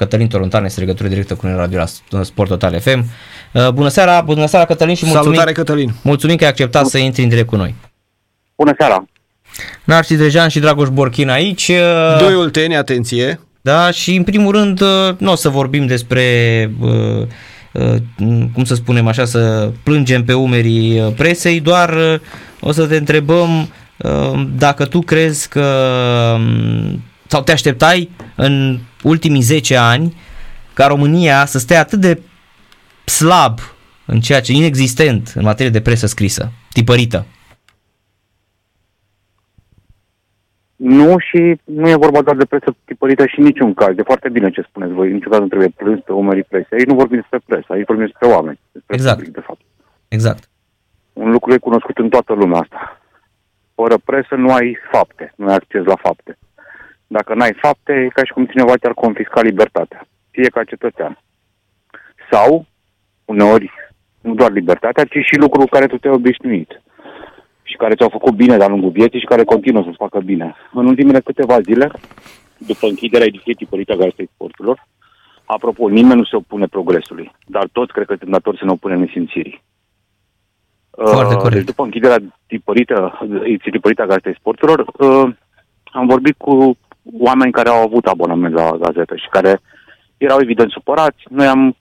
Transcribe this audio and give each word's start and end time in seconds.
Cătălin 0.00 0.28
Torontan 0.28 0.64
este 0.64 0.80
legătură 0.80 1.08
directă 1.08 1.34
cu 1.34 1.46
noi 1.46 1.54
la 1.54 1.60
radio 1.60 1.78
la 2.08 2.22
Sport 2.22 2.48
Total 2.48 2.80
FM. 2.80 3.04
Uh, 3.52 3.68
bună 3.68 3.88
seara, 3.88 4.20
bună 4.20 4.46
seara 4.46 4.64
Cătălin 4.64 4.94
și 4.94 5.04
mulțumim, 5.04 5.24
Salutare 5.26 5.52
Cătălin. 5.52 5.92
mulțumim 6.02 6.36
că 6.36 6.44
ai 6.44 6.50
acceptat 6.50 6.86
să 6.86 6.98
intri 6.98 7.22
în 7.22 7.28
direct 7.28 7.48
cu 7.48 7.56
noi. 7.56 7.74
Bună 8.56 8.74
seara! 8.78 9.04
Narcis 9.84 10.16
Drejan 10.16 10.48
și 10.48 10.58
Dragoș 10.60 10.88
Borchin 10.88 11.28
aici. 11.28 11.68
uh, 11.68 12.18
Doi 12.18 12.34
olteni, 12.34 12.76
atenție. 12.76 13.40
Da, 13.60 13.90
și 13.90 14.14
în 14.14 14.22
primul 14.22 14.52
rând 14.52 14.80
uh, 14.80 14.88
nu 15.18 15.32
o 15.32 15.34
să 15.34 15.48
vorbim 15.48 15.86
despre, 15.86 16.24
uh, 16.80 17.26
uh, 17.72 17.96
cum 18.52 18.64
să 18.64 18.74
spunem 18.74 19.06
așa, 19.06 19.24
să 19.24 19.70
plângem 19.82 20.24
pe 20.24 20.32
umerii 20.32 21.00
uh, 21.00 21.12
presei, 21.16 21.60
doar 21.60 21.88
uh, 21.96 22.14
o 22.60 22.72
să 22.72 22.86
te 22.86 22.96
întrebăm 22.96 23.68
uh, 23.96 24.46
dacă 24.56 24.84
tu 24.84 25.00
crezi 25.00 25.48
că 25.48 25.64
um, 26.34 27.02
sau 27.30 27.42
te 27.42 27.52
așteptai 27.52 28.10
în 28.36 28.78
ultimii 29.02 29.40
10 29.40 29.76
ani 29.76 30.16
ca 30.74 30.86
România 30.86 31.44
să 31.44 31.58
stea 31.58 31.80
atât 31.80 32.00
de 32.00 32.22
slab 33.04 33.58
în 34.06 34.20
ceea 34.20 34.40
ce 34.40 34.52
inexistent 34.52 35.32
în 35.34 35.42
materie 35.42 35.70
de 35.70 35.80
presă 35.80 36.06
scrisă, 36.06 36.52
tipărită. 36.72 37.26
Nu 40.76 41.18
și 41.18 41.60
nu 41.64 41.88
e 41.88 42.04
vorba 42.04 42.22
doar 42.22 42.36
de 42.36 42.44
presă 42.44 42.76
tipărită 42.84 43.26
și 43.26 43.40
niciun 43.40 43.74
caz. 43.74 43.98
E 43.98 44.02
foarte 44.02 44.28
bine 44.28 44.50
ce 44.50 44.66
spuneți 44.68 44.92
voi. 44.92 45.12
Niciun 45.12 45.30
caz 45.30 45.40
nu 45.40 45.48
trebuie 45.48 45.68
plâns 45.68 46.00
pe 46.00 46.12
umerii 46.12 46.42
presei. 46.42 46.78
Aici 46.78 46.86
nu 46.86 46.94
vorbim 46.94 47.16
despre 47.16 47.40
presă, 47.46 47.66
aici 47.68 47.86
vorbim 47.86 48.06
despre 48.06 48.28
oameni. 48.28 48.58
Despre 48.72 48.94
Exact. 48.94 49.16
Public, 49.16 49.34
de 49.34 49.40
fapt. 49.46 49.60
Exact. 50.08 50.48
Un 51.12 51.30
lucru 51.30 51.52
e 51.52 51.58
cunoscut 51.58 51.98
în 51.98 52.08
toată 52.08 52.32
lumea 52.32 52.60
asta. 52.60 53.00
Fără 53.74 53.98
presă 54.04 54.34
nu 54.34 54.52
ai 54.52 54.76
fapte, 54.92 55.32
nu 55.36 55.48
ai 55.48 55.54
acces 55.54 55.84
la 55.84 55.96
fapte. 55.96 56.38
Dacă 57.16 57.34
n-ai 57.34 57.54
fapte, 57.62 57.92
e 57.92 58.08
ca 58.08 58.24
și 58.24 58.32
cum 58.32 58.46
cineva 58.46 58.76
ți-ar 58.76 58.94
confisca 58.94 59.40
libertatea. 59.42 60.06
Fie 60.30 60.48
ca 60.48 60.64
cetățean. 60.64 61.18
Sau, 62.30 62.66
uneori, 63.24 63.70
nu 64.20 64.34
doar 64.34 64.50
libertatea, 64.52 65.04
ci 65.04 65.18
și 65.28 65.36
lucruri 65.36 65.66
cu 65.66 65.74
care 65.74 65.86
tu 65.86 65.98
te-ai 65.98 66.14
obișnuit 66.14 66.82
și 67.62 67.76
care 67.76 67.94
ți-au 67.94 68.08
făcut 68.08 68.34
bine 68.34 68.56
de-a 68.56 68.68
lungul 68.68 68.90
vieții 68.90 69.18
și 69.18 69.32
care 69.32 69.44
continuă 69.44 69.82
să-ți 69.82 70.02
facă 70.04 70.20
bine. 70.20 70.54
În 70.72 70.86
ultimele 70.86 71.20
câteva 71.20 71.60
zile, 71.60 71.90
după 72.58 72.86
închiderea 72.86 73.26
ediției 73.26 73.54
tipărite 73.54 73.92
a 73.92 73.96
Gazetei 73.96 74.30
Sporturilor, 74.34 74.86
apropo, 75.44 75.88
nimeni 75.88 76.20
nu 76.20 76.24
se 76.24 76.36
opune 76.36 76.66
progresului, 76.66 77.32
dar 77.46 77.68
toți 77.72 77.92
cred 77.92 78.06
că 78.06 78.14
sunt 78.18 78.30
datori 78.30 78.58
să 78.58 78.64
ne 78.64 78.70
opunem 78.70 79.00
nesimțirii. 79.00 79.62
Foarte 80.90 81.34
Uh, 81.34 81.40
corect. 81.40 81.56
Deci 81.56 81.64
după 81.64 81.82
închiderea 81.82 82.18
tipărită, 82.46 83.18
ediției 83.22 83.72
tipărite 83.72 84.02
a 84.02 84.06
Gazetei 84.06 84.38
Sporturilor, 84.38 84.86
uh, 84.98 85.34
am 85.84 86.06
vorbit 86.06 86.34
cu 86.36 86.78
oameni 87.18 87.52
care 87.52 87.68
au 87.68 87.82
avut 87.82 88.06
abonament 88.06 88.54
la 88.54 88.70
gazetă 88.70 89.16
și 89.16 89.28
care 89.30 89.60
erau 90.16 90.38
evident 90.40 90.70
supărați. 90.70 91.22
Noi 91.28 91.46
am 91.46 91.76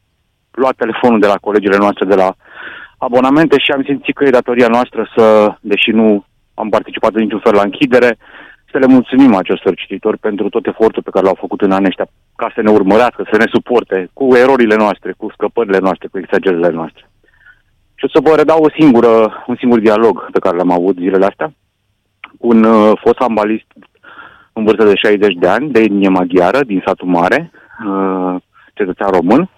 luat 0.51 0.75
telefonul 0.75 1.19
de 1.19 1.27
la 1.27 1.35
colegile 1.41 1.77
noastre 1.77 2.05
de 2.05 2.15
la 2.15 2.33
abonamente 2.97 3.59
și 3.59 3.71
am 3.71 3.83
simțit 3.83 4.15
că 4.15 4.23
e 4.23 4.39
datoria 4.39 4.67
noastră 4.67 5.11
să, 5.15 5.55
deși 5.61 5.89
nu 5.89 6.25
am 6.53 6.69
participat 6.69 7.13
în 7.13 7.21
niciun 7.21 7.39
fel 7.39 7.53
la 7.53 7.61
închidere, 7.61 8.17
să 8.71 8.77
le 8.77 8.85
mulțumim 8.85 9.35
acestor 9.35 9.75
cititori 9.75 10.17
pentru 10.17 10.49
tot 10.49 10.65
efortul 10.65 11.03
pe 11.03 11.09
care 11.09 11.25
l-au 11.25 11.37
făcut 11.39 11.61
în 11.61 11.71
anii 11.71 11.87
ăștia 11.87 12.07
ca 12.35 12.51
să 12.55 12.61
ne 12.61 12.71
urmărească, 12.71 13.27
să 13.31 13.37
ne 13.37 13.45
suporte 13.51 14.09
cu 14.13 14.35
erorile 14.35 14.75
noastre, 14.75 15.13
cu 15.17 15.29
scăpările 15.31 15.77
noastre, 15.77 16.07
cu 16.07 16.17
exagerările 16.17 16.69
noastre. 16.69 17.09
Și 17.95 18.05
o 18.05 18.07
să 18.13 18.29
vă 18.29 18.35
redau 18.35 18.63
o 18.63 18.69
singură, 18.79 19.43
un 19.47 19.55
singur 19.59 19.79
dialog 19.79 20.29
pe 20.31 20.39
care 20.39 20.57
l-am 20.57 20.71
avut 20.71 20.95
zilele 20.97 21.25
astea 21.25 21.53
cu 22.39 22.47
un 22.47 22.63
uh, 22.63 22.91
fost 23.03 23.19
ambalist 23.19 23.65
în 24.53 24.63
vârstă 24.63 24.83
de 24.83 24.95
60 24.95 25.33
de 25.33 25.47
ani, 25.47 25.71
de 25.71 25.79
etnie 25.79 26.09
maghiară, 26.09 26.63
din 26.63 26.83
satul 26.85 27.07
mare, 27.07 27.51
uh, 27.87 28.35
cetățean 28.73 29.09
român, 29.09 29.49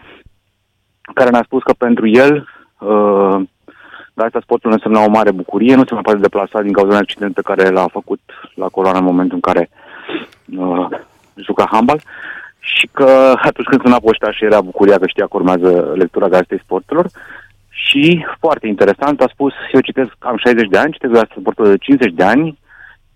care 1.14 1.30
ne-a 1.30 1.44
spus 1.45 1.64
că 1.64 1.73
pentru 1.78 2.08
el 2.08 2.47
uh, 2.80 3.42
Gazeta 4.14 4.39
Sportul 4.42 4.72
însemna 4.72 5.03
o 5.03 5.09
mare 5.09 5.31
bucurie, 5.31 5.75
nu 5.75 5.86
se 5.86 5.94
mai 5.94 6.02
poate 6.02 6.19
deplasa 6.19 6.62
din 6.62 6.72
cauza 6.72 6.90
unui 6.90 7.01
accident 7.01 7.34
pe 7.34 7.41
care 7.41 7.69
l-a 7.69 7.88
făcut 7.88 8.19
la 8.56 8.68
coloană 8.68 8.97
în 8.97 9.03
momentul 9.03 9.35
în 9.35 9.53
care 9.53 9.69
uh, 10.57 10.88
juca 11.35 11.68
handbal 11.72 12.01
și 12.59 12.90
că 12.91 13.34
atunci 13.41 13.68
când 13.68 13.81
suna 13.81 14.00
poșta 14.00 14.31
și 14.31 14.44
era 14.44 14.62
bucuria 14.62 14.97
că 14.97 15.07
știa 15.07 15.25
că 15.25 15.38
urmează 15.38 15.94
lectura 15.96 16.28
Gazetei 16.28 16.62
Sporturilor. 16.63 17.09
Și 17.69 18.25
foarte 18.40 18.68
interesant 18.68 19.22
a 19.22 19.28
spus, 19.31 19.53
eu 19.74 19.80
citesc, 19.80 20.12
am 20.19 20.38
60 20.38 20.68
de 20.68 20.78
ani, 20.78 20.91
citesc 20.91 21.13
Gazeta 21.13 21.35
Sporturilor 21.40 21.78
de 21.78 21.84
50 21.84 22.13
de 22.13 22.24
ani 22.24 22.59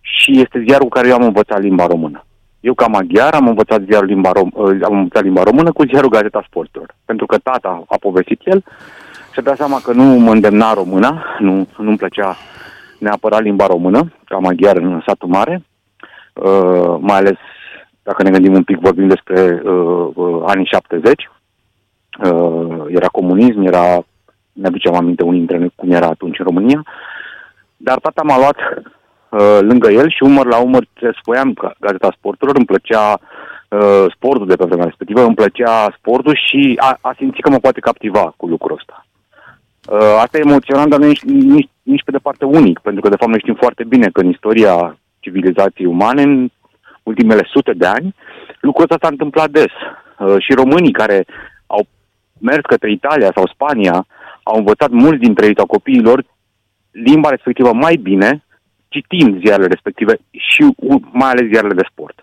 și 0.06 0.40
este 0.40 0.64
ziarul 0.68 0.88
cu 0.88 0.94
care 0.94 1.08
eu 1.08 1.16
am 1.16 1.24
învățat 1.24 1.62
limba 1.62 1.86
română. 1.86 2.26
Eu 2.60 2.74
ca 2.74 2.88
maghiar 2.88 3.34
am 3.34 3.48
învățat 3.48 3.82
ziarul 3.82 4.08
limba, 4.08 4.32
rom- 4.32 4.54
uh, 4.54 4.78
am 4.84 4.98
învățat 4.98 5.24
limba 5.24 5.44
română 5.44 5.72
cu 5.72 5.84
ziarul 5.84 6.10
Gazeta 6.10 6.44
Sporturilor. 6.48 6.96
Pentru 7.06 7.26
că 7.26 7.38
tata 7.38 7.84
a 7.88 7.98
povestit 8.00 8.42
el 8.44 8.64
și-a 9.34 9.44
dat 9.44 9.56
seama 9.56 9.80
că 9.84 9.92
nu 9.94 10.04
mă 10.04 10.32
îndemna 10.32 10.74
româna, 10.74 11.26
nu, 11.40 11.68
nu-mi 11.78 11.98
plăcea 11.98 12.38
neapărat 13.00 13.42
limba 13.42 13.66
română, 13.66 14.14
ca 14.26 14.38
maghiar 14.38 14.78
în 14.78 15.02
satul 15.06 15.30
mare, 15.30 15.64
uh, 16.34 16.98
mai 17.00 17.18
ales 17.18 17.38
dacă 18.04 18.24
ne 18.24 18.30
gândim 18.30 18.54
un 18.54 18.64
pic, 18.64 18.80
vorbim 18.80 19.08
despre 19.08 19.62
uh, 19.64 20.10
uh, 20.14 20.44
anii 20.46 20.66
70, 20.66 21.30
uh, 22.24 22.86
era 22.88 23.08
comunism, 23.08 23.62
era, 23.62 24.06
ne 24.52 24.68
aducem 24.68 24.96
aminte 24.96 25.24
unii 25.24 25.38
dintre 25.38 25.58
noi 25.58 25.74
cum 25.76 25.92
era 25.92 26.08
atunci 26.08 26.40
în 26.40 26.46
România, 26.46 26.84
dar 27.78 28.00
tata 28.00 28.22
m-a 28.24 28.38
luat 28.38 28.58
uh, 29.30 29.59
lângă 29.62 29.91
el 29.91 30.09
și 30.09 30.24
umăr 30.24 30.46
la 30.46 30.58
umăr 30.58 30.88
sfoiam 31.22 31.53
Gazeta 31.80 32.13
Sporturilor, 32.18 32.56
îmi 32.56 32.66
plăcea 32.66 33.19
uh, 33.69 34.06
sportul 34.16 34.47
de 34.47 34.56
pe 34.56 34.66
vremea 34.66 34.86
respectivă, 34.86 35.22
îmi 35.22 35.36
plăcea 35.36 35.96
sportul 35.97 36.40
și 36.47 36.74
a, 36.80 36.97
a 37.02 37.13
simțit 37.18 37.44
că 37.44 37.50
mă 37.50 37.59
poate 37.59 37.80
captiva 37.80 38.34
cu 38.38 38.47
lucrul 38.47 38.78
ăsta. 38.78 39.06
Uh, 39.90 40.18
asta 40.24 40.38
e 40.38 40.47
emoționant, 40.50 40.90
dar 40.90 41.00
nu 41.00 41.08
nici, 41.08 41.24
nici, 41.24 41.69
nici 41.84 42.03
pe 42.03 42.12
departe 42.12 42.46
unic, 42.46 42.80
pentru 42.80 43.02
că 43.02 43.09
de 43.09 43.16
fapt 43.16 43.31
noi 43.31 43.40
știm 43.40 43.53
foarte 43.53 43.84
bine 43.84 44.09
că 44.14 44.22
în 44.22 44.30
istoria 44.30 44.97
civilizației 45.19 45.88
umane, 45.88 46.22
în 46.22 46.50
ultimele 47.03 47.47
sute 47.52 47.74
de 47.74 47.85
ani, 47.85 48.16
lucrul 48.59 48.84
ăsta 48.84 48.97
s-a 49.02 49.08
întâmplat 49.12 49.50
des. 49.50 49.74
Uh, 50.19 50.35
și 50.40 50.53
românii 50.53 50.91
care 50.91 51.25
au 51.66 51.88
mers 52.40 52.62
către 52.62 52.91
Italia 52.91 53.31
sau 53.35 53.47
Spania 53.47 54.06
au 54.44 54.58
învățat 54.58 54.90
mulți 54.90 55.19
dintre 55.19 55.46
ei 55.46 55.56
sau 55.56 55.66
copiilor 55.66 56.24
limba 56.91 57.30
respectivă 57.30 57.74
mai 57.74 57.96
bine, 57.96 58.45
citind 58.96 59.40
ziarele 59.46 59.68
respective 59.68 60.14
și 60.32 60.62
u- 60.78 61.10
mai 61.12 61.30
ales 61.30 61.46
ziarele 61.52 61.74
de 61.74 61.88
sport. 61.92 62.20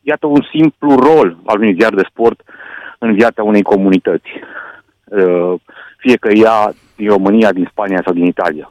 Iată 0.00 0.26
un 0.26 0.42
simplu 0.54 0.94
rol 0.94 1.36
al 1.46 1.58
unui 1.58 1.76
ziar 1.78 1.94
de 1.94 2.08
sport 2.10 2.40
în 2.98 3.14
viața 3.14 3.42
unei 3.42 3.62
comunități. 3.62 4.28
Uh, 5.04 5.54
fie 5.98 6.16
că 6.16 6.28
ea 6.32 6.74
din 6.96 7.08
România, 7.08 7.52
din 7.52 7.68
Spania 7.70 8.02
sau 8.04 8.12
din 8.14 8.24
Italia. 8.24 8.70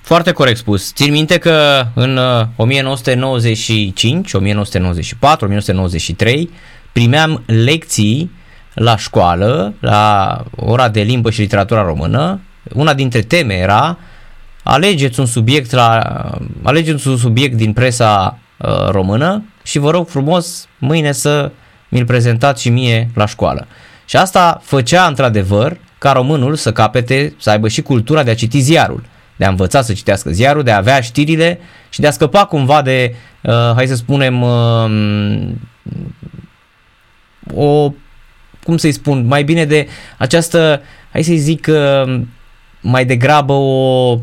Foarte 0.00 0.32
corect 0.32 0.56
spus. 0.56 0.92
Țin 0.94 1.12
minte 1.12 1.38
că 1.38 1.82
în 1.94 2.16
uh, 2.16 2.46
1995, 2.56 4.32
1994, 4.32 5.44
1993 5.44 6.50
primeam 6.92 7.42
lecții 7.46 8.30
la 8.74 8.96
școală, 8.96 9.74
la 9.80 10.36
ora 10.56 10.88
de 10.88 11.00
limbă 11.00 11.30
și 11.30 11.40
literatura 11.40 11.82
română. 11.82 12.40
Una 12.74 12.94
dintre 12.94 13.20
teme 13.20 13.54
era 13.54 13.98
alegeți 14.62 15.20
un 15.20 15.26
subiect 15.26 15.70
la 15.70 16.00
alegeți 16.62 17.08
un 17.08 17.16
subiect 17.16 17.56
din 17.56 17.72
presa 17.72 18.38
uh, 18.56 18.88
română 18.88 19.44
și 19.62 19.78
vă 19.78 19.90
rog 19.90 20.08
frumos 20.08 20.68
mâine 20.78 21.12
să 21.12 21.50
mi-l 21.88 22.04
prezentați 22.04 22.62
și 22.62 22.68
mie 22.68 23.10
la 23.14 23.26
școală. 23.26 23.66
Și 24.04 24.16
asta 24.16 24.60
făcea 24.62 25.06
într-adevăr 25.06 25.76
ca 25.98 26.12
românul 26.12 26.54
să 26.54 26.72
capete, 26.72 27.34
să 27.38 27.50
aibă 27.50 27.68
și 27.68 27.82
cultura 27.82 28.22
de 28.22 28.30
a 28.30 28.34
citi 28.34 28.58
ziarul, 28.58 29.02
de 29.36 29.44
a 29.44 29.48
învăța 29.48 29.82
să 29.82 29.92
citească 29.92 30.30
ziarul, 30.30 30.62
de 30.62 30.70
a 30.70 30.76
avea 30.76 31.00
știrile 31.00 31.58
și 31.88 32.00
de 32.00 32.06
a 32.06 32.10
scăpa 32.10 32.44
cumva 32.44 32.82
de, 32.82 33.14
uh, 33.42 33.72
hai 33.74 33.86
să 33.86 33.94
spunem, 33.94 34.42
uh, 34.42 34.90
o, 37.54 37.92
cum 38.62 38.76
să-i 38.76 38.92
spun, 38.92 39.26
mai 39.26 39.42
bine 39.44 39.64
de 39.64 39.88
această, 40.18 40.82
hai 41.12 41.22
să-i 41.22 41.36
zic, 41.36 41.66
uh, 41.70 42.20
mai 42.80 43.04
degrabă 43.04 43.52
o, 43.52 44.14
mm, 44.14 44.22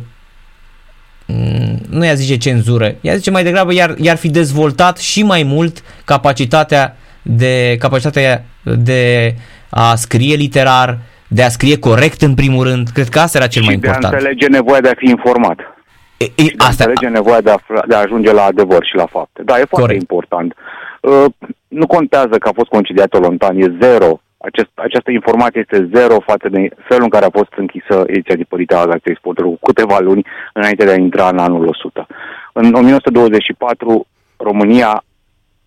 nu 1.90 2.06
i-a 2.06 2.14
zice 2.14 2.38
cenzură, 2.38 2.96
i-a 3.02 3.16
zice 3.16 3.32
mai 3.32 3.44
degrabă 3.44 3.74
i-ar, 3.74 3.96
i-ar 3.98 4.18
fi 4.18 4.30
dezvoltat 4.30 4.98
și 4.98 5.24
mai 5.24 5.44
mult 5.44 5.84
capacitatea 6.06 6.96
de, 7.22 7.76
capacitatea 7.80 8.44
de 8.64 9.34
a 9.70 9.96
scrie 9.96 10.36
literar, 10.36 10.98
de 11.28 11.44
a 11.44 11.50
scrie 11.50 11.80
corect 11.80 12.22
în 12.22 12.34
primul 12.34 12.64
rând. 12.64 12.90
Cred 12.94 13.10
că 13.10 13.20
asta 13.20 13.38
era 13.38 13.48
cel 13.48 13.62
și 13.62 13.68
mai 13.68 13.78
de 13.78 13.86
important. 13.88 14.14
a 14.14 14.18
înțelege 14.18 14.48
nevoia 14.48 14.82
de 14.82 14.90
a 14.90 14.94
fi 14.98 15.10
informat. 15.10 15.60
E, 16.18 16.24
e, 16.24 16.42
Și 16.42 16.56
de 16.56 16.64
a 16.64 16.68
asta, 16.68 16.84
înțelege 16.84 17.14
nevoia 17.14 17.42
de 17.42 17.50
a, 17.50 17.54
afla- 17.54 17.86
de 17.88 17.96
a 17.96 18.00
ajunge 18.00 18.32
la 18.32 18.44
adevăr 18.44 18.86
și 18.86 18.96
la 18.96 19.06
fapte. 19.06 19.42
Da, 19.46 19.54
e 19.54 19.66
foarte 19.70 19.76
Corect. 19.80 20.00
important. 20.00 20.56
Uh, 21.02 21.26
nu 21.68 21.88
contează 21.88 22.38
că 22.40 22.48
a 22.48 22.52
fost 22.56 22.70
concediat 22.70 23.14
Olontan, 23.14 23.58
e 23.58 23.78
zero. 23.82 24.22
Acest, 24.38 24.70
această 24.74 25.12
informație 25.12 25.60
este 25.60 25.90
zero 25.94 26.20
față 26.20 26.50
de 26.50 26.70
felul 26.88 27.04
în 27.04 27.10
care 27.10 27.26
a 27.26 27.38
fost 27.40 27.54
închisă 27.56 28.04
ediția 28.08 28.36
tipărită 28.36 28.78
a 28.78 28.86
Gazetei 28.86 29.16
Sportului 29.16 29.52
cu 29.52 29.60
câteva 29.72 30.00
luni 30.00 30.26
înainte 30.54 30.86
de 30.86 30.92
a 30.92 30.96
intra 30.96 31.28
în 31.30 31.38
anul 31.38 31.68
100. 31.68 32.08
În 32.54 32.74
1924, 32.74 34.08
România 34.38 35.04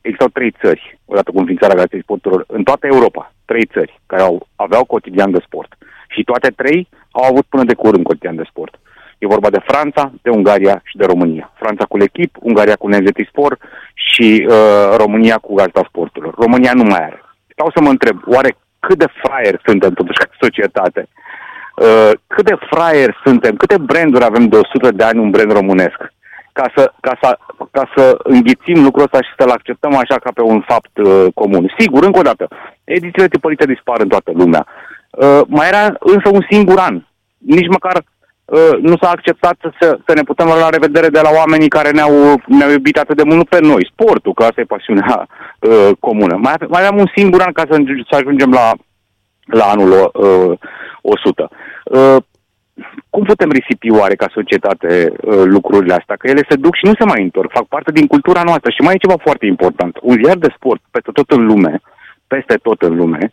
existau 0.00 0.28
trei 0.28 0.55
țări, 0.61 0.99
odată 1.05 1.31
cu 1.31 1.38
înființarea 1.38 1.75
gazetei 1.75 2.02
sporturilor, 2.02 2.44
în 2.49 2.62
toată 2.62 2.87
Europa, 2.87 3.32
trei 3.44 3.64
țări 3.72 4.00
care 4.06 4.22
au, 4.22 4.46
aveau 4.56 4.84
cotidian 4.84 5.31
de 5.31 5.43
sport. 5.46 5.76
Și 6.08 6.25
toate 6.25 6.49
trei 6.56 6.88
au 7.11 7.25
avut 7.25 7.44
până 7.49 7.64
de 7.64 7.75
curând 7.75 8.05
cotidian 8.05 8.37
de 8.37 8.49
sport. 8.49 8.81
E 9.19 9.26
vorba 9.26 9.50
de 9.50 9.64
Franța, 9.66 10.12
de 10.23 10.31
Ungaria 10.31 10.81
și 10.84 10.96
de 10.96 11.05
România. 11.05 11.52
Franța 11.55 11.84
cu 11.84 11.99
l'Echip, 11.99 12.32
Ungaria 12.40 12.76
cu 12.76 12.88
NZT 12.88 13.19
Sport 13.28 13.61
și 13.94 14.46
uh, 14.49 14.96
România 14.96 15.37
cu 15.37 15.55
Gazeta 15.55 15.82
Sporturilor. 15.88 16.34
România 16.34 16.73
nu 16.75 16.82
mai 16.82 17.05
are. 17.05 17.23
Stau 17.60 17.72
să 17.74 17.82
mă 17.82 17.90
întreb, 17.90 18.20
oare 18.26 18.56
cât 18.78 18.98
de 18.98 19.06
fraier 19.22 19.60
suntem 19.64 19.92
totuși 19.92 20.18
ca 20.18 20.26
societate? 20.40 21.08
Uh, 21.76 22.10
cât 22.26 22.44
de 22.44 22.56
fraier 22.70 23.20
suntem? 23.24 23.56
Câte 23.56 23.78
branduri 23.78 24.24
avem 24.24 24.48
de 24.48 24.56
100 24.56 24.90
de 24.90 25.04
ani 25.04 25.18
un 25.18 25.30
brand 25.30 25.52
românesc? 25.52 25.98
Ca 26.52 26.72
să, 26.76 26.92
ca 27.00 27.18
să, 27.22 27.38
ca 27.70 27.90
să 27.96 28.18
înghițim 28.22 28.82
lucrul 28.82 29.04
ăsta 29.04 29.22
și 29.22 29.34
să-l 29.38 29.50
acceptăm 29.50 29.96
așa 29.96 30.16
ca 30.18 30.30
pe 30.34 30.42
un 30.42 30.60
fapt 30.60 30.98
uh, 30.98 31.26
comun. 31.34 31.74
Sigur, 31.78 32.04
încă 32.04 32.18
o 32.18 32.28
dată, 32.30 32.48
edițiile 32.84 33.28
tipărite 33.28 33.64
dispar 33.66 34.00
în 34.00 34.08
toată 34.08 34.30
lumea. 34.34 34.66
Uh, 35.10 35.40
mai 35.46 35.68
era 35.68 35.84
însă 35.98 36.28
un 36.32 36.44
singur 36.50 36.78
an. 36.78 37.02
Nici 37.38 37.68
măcar 37.68 37.94
Uh, 37.94 38.19
nu 38.81 38.97
s-a 39.00 39.11
acceptat 39.11 39.56
să, 39.81 39.99
să 40.06 40.14
ne 40.14 40.23
putem 40.23 40.47
la 40.47 40.69
revedere 40.69 41.08
de 41.08 41.20
la 41.23 41.31
oamenii 41.35 41.69
care 41.69 41.91
ne-au, 41.91 42.41
ne-au 42.47 42.70
iubit 42.70 42.99
atât 42.99 43.17
de 43.17 43.23
mult, 43.23 43.37
nu 43.37 43.44
pe 43.44 43.61
noi, 43.61 43.91
sportul, 43.93 44.35
că 44.35 44.43
asta 44.43 44.61
e 44.61 44.75
pasiunea 44.76 45.29
uh, 45.61 45.91
comună. 46.00 46.37
Mai, 46.37 46.55
mai 46.69 46.81
aveam 46.81 46.99
un 46.99 47.11
singur 47.14 47.41
an 47.41 47.52
ca 47.52 47.64
să, 47.70 47.76
să 48.11 48.17
ajungem 48.17 48.50
la, 48.50 48.73
la 49.44 49.64
anul 49.64 50.11
uh, 50.14 50.58
100. 51.02 51.50
Uh, 51.85 52.17
cum 53.11 53.25
putem 53.25 53.50
risipi 53.50 53.91
oare 53.91 54.14
ca 54.14 54.26
societate 54.32 55.12
uh, 55.12 55.43
lucrurile 55.44 55.94
astea? 55.94 56.17
Că 56.17 56.26
ele 56.26 56.47
se 56.49 56.56
duc 56.56 56.75
și 56.75 56.85
nu 56.85 56.94
se 56.99 57.05
mai 57.05 57.23
întorc, 57.23 57.50
fac 57.50 57.67
parte 57.67 57.93
din 57.93 58.06
cultura 58.06 58.43
noastră. 58.43 58.70
Și 58.70 58.81
mai 58.81 58.94
e 58.94 59.05
ceva 59.06 59.17
foarte 59.23 59.47
important. 59.47 59.99
Un 60.02 60.17
ziar 60.23 60.37
de 60.37 60.55
sport 60.56 60.81
peste 60.91 61.11
tot 61.12 61.31
în 61.31 61.47
lume, 61.47 61.81
peste 62.26 62.55
tot 62.62 62.82
în 62.82 62.97
lume, 62.97 63.32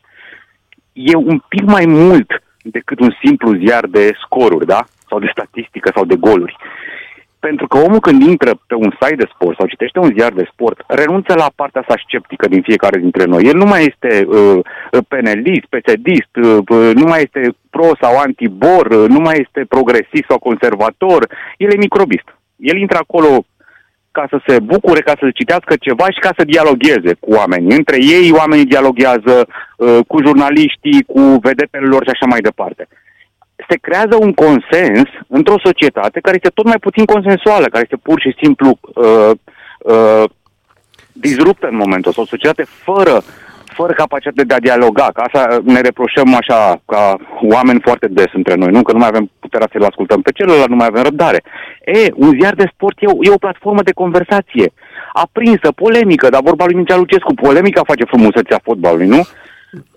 e 0.93 1.15
un 1.15 1.41
pic 1.47 1.63
mai 1.63 1.85
mult 1.85 2.43
decât 2.61 2.99
un 2.99 3.11
simplu 3.23 3.53
ziar 3.53 3.85
de 3.85 4.11
scoruri, 4.23 4.65
da? 4.65 4.85
Sau 5.09 5.19
de 5.19 5.29
statistică 5.31 5.91
sau 5.95 6.05
de 6.05 6.15
goluri. 6.15 6.57
Pentru 7.39 7.67
că 7.67 7.77
omul 7.77 7.99
când 7.99 8.21
intră 8.21 8.51
pe 8.67 8.75
un 8.75 8.91
site 8.99 9.15
de 9.15 9.29
sport 9.33 9.57
sau 9.57 9.67
citește 9.67 9.99
un 9.99 10.11
ziar 10.17 10.31
de 10.31 10.49
sport, 10.51 10.83
renunță 10.87 11.33
la 11.33 11.51
partea 11.55 11.85
sa 11.87 11.95
sceptică 12.07 12.47
din 12.47 12.61
fiecare 12.61 12.99
dintre 12.99 13.23
noi. 13.23 13.43
El 13.43 13.55
nu 13.55 13.65
mai 13.65 13.85
este 13.91 14.25
uh, 14.25 14.59
penelist, 15.07 15.65
pesedist, 15.69 16.33
uh, 16.35 16.57
uh, 16.69 16.91
nu 16.93 17.05
mai 17.07 17.21
este 17.21 17.55
pro 17.69 17.89
sau 18.01 18.17
anti-bor, 18.17 18.85
uh, 18.85 19.07
nu 19.07 19.19
mai 19.19 19.37
este 19.45 19.65
progresist 19.69 20.27
sau 20.27 20.39
conservator, 20.39 21.27
el 21.57 21.73
e 21.73 21.77
microbist. 21.77 22.27
El 22.55 22.77
intră 22.77 22.97
acolo 22.97 23.45
ca 24.11 24.25
să 24.29 24.39
se 24.47 24.59
bucure, 24.59 25.01
ca 25.01 25.13
să 25.19 25.37
citească 25.39 25.73
ceva 25.79 26.05
și 26.09 26.19
ca 26.19 26.31
să 26.37 26.43
dialogueze 26.43 27.13
cu 27.19 27.29
oamenii. 27.31 27.75
Între 27.75 27.97
ei 27.99 28.31
oamenii 28.31 28.65
dialoguează 28.73 29.35
uh, 29.45 29.99
cu 30.07 30.21
jurnaliștii, 30.25 31.03
cu 31.07 31.21
vedetele 31.47 31.87
lor 31.87 32.03
și 32.03 32.13
așa 32.13 32.25
mai 32.25 32.39
departe 32.39 32.87
se 33.69 33.77
creează 33.81 34.15
un 34.19 34.33
consens 34.33 35.09
într-o 35.27 35.59
societate 35.63 36.19
care 36.19 36.35
este 36.35 36.49
tot 36.53 36.65
mai 36.65 36.79
puțin 36.79 37.05
consensuală, 37.05 37.65
care 37.65 37.83
este 37.83 37.99
pur 38.07 38.19
și 38.21 38.35
simplu 38.41 38.79
uh, 38.81 39.31
uh, 39.79 40.23
disruptă 41.11 41.67
în 41.67 41.75
momentul 41.75 42.09
ăsta, 42.09 42.21
o 42.21 42.33
societate 42.33 42.65
fără, 42.83 43.21
fără 43.65 43.93
capacitate 43.93 44.43
de 44.43 44.53
a 44.53 44.59
dialoga, 44.59 45.09
că 45.13 45.21
asta 45.21 45.57
ne 45.63 45.81
reproșăm 45.81 46.35
așa 46.35 46.81
ca 46.85 47.17
oameni 47.41 47.81
foarte 47.83 48.07
des 48.07 48.31
între 48.33 48.55
noi, 48.55 48.71
nu? 48.71 48.81
Că 48.81 48.91
nu 48.91 48.97
mai 48.97 49.07
avem 49.07 49.29
puterea 49.39 49.69
să-l 49.71 49.83
ascultăm 49.83 50.21
pe 50.21 50.31
celălalt, 50.31 50.69
nu 50.69 50.75
mai 50.75 50.87
avem 50.89 51.03
răbdare. 51.03 51.43
E, 51.85 52.11
un 52.15 52.31
ziar 52.39 52.53
de 52.53 52.69
sport 52.73 52.95
e 52.99 53.05
o, 53.05 53.17
e 53.21 53.29
o 53.33 53.43
platformă 53.45 53.81
de 53.81 53.91
conversație, 53.91 54.71
aprinsă, 55.13 55.71
polemică, 55.71 56.29
dar 56.29 56.41
vorba 56.43 56.65
lui 56.65 56.75
Mircea 56.75 56.97
Lucescu, 56.97 57.33
polemica 57.33 57.81
face 57.83 58.03
frumusețea 58.03 58.59
fotbalului, 58.63 59.07
nu? 59.07 59.21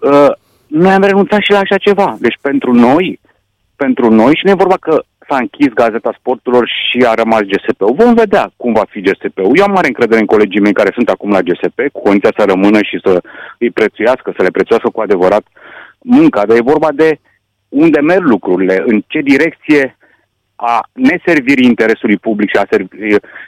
Uh, 0.01 0.31
noi 0.67 0.93
am 0.93 1.03
renunțat 1.03 1.41
și 1.41 1.51
la 1.51 1.59
așa 1.59 1.77
ceva. 1.77 2.17
Deci 2.21 2.39
pentru 2.41 2.73
noi, 2.73 3.21
pentru 3.85 4.07
noi 4.21 4.33
și 4.35 4.45
nu 4.45 4.51
e 4.51 4.65
vorba 4.65 4.79
că 4.87 4.95
s-a 5.29 5.37
închis 5.45 5.71
Gazeta 5.81 6.13
Sporturilor 6.19 6.67
și 6.79 6.99
a 7.11 7.15
rămas 7.15 7.43
GSP-ul. 7.51 7.99
Vom 8.03 8.15
vedea 8.15 8.45
cum 8.57 8.73
va 8.73 8.85
fi 8.93 9.01
GSP-ul. 9.07 9.57
Eu 9.59 9.65
am 9.65 9.77
mare 9.77 9.87
încredere 9.87 10.21
în 10.21 10.33
colegii 10.35 10.65
mei 10.65 10.79
care 10.81 10.91
sunt 10.95 11.09
acum 11.09 11.31
la 11.31 11.47
GSP, 11.47 11.79
cu 11.93 12.01
condiția 12.03 12.33
să 12.39 12.45
rămână 12.53 12.79
și 12.83 13.01
să 13.05 13.13
îi 13.59 13.71
prețuiască, 13.71 14.29
să 14.37 14.43
le 14.43 14.57
prețuiască 14.57 14.89
cu 14.93 15.01
adevărat 15.01 15.45
munca. 15.99 16.47
Dar 16.47 16.57
e 16.57 16.73
vorba 16.75 16.91
de 16.93 17.19
unde 17.69 18.01
merg 18.01 18.25
lucrurile, 18.35 18.83
în 18.87 19.03
ce 19.07 19.21
direcție 19.21 19.97
a 20.57 20.75
neservirii 20.93 21.71
interesului 21.73 22.17
public 22.17 22.49
și 22.49 22.57
a, 22.63 22.67
servi, 22.71 22.97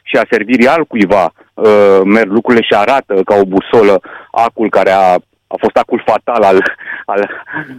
și 0.02 0.16
a 0.16 0.24
servirii 0.30 0.68
altcuiva 0.76 1.24
uh, 1.54 2.00
merg 2.04 2.30
lucrurile 2.30 2.64
și 2.68 2.74
arată 2.74 3.14
ca 3.24 3.34
o 3.34 3.44
busolă 3.54 4.00
acul 4.30 4.68
care 4.70 4.90
a, 4.90 5.08
a 5.54 5.56
fost 5.64 5.76
acul 5.76 6.02
fatal 6.06 6.42
al, 6.42 6.58
al, 7.04 7.30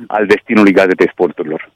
al 0.07 0.25
destinului 0.25 0.77
Gazetei 0.79 1.13
Sporturilor. 1.13 1.71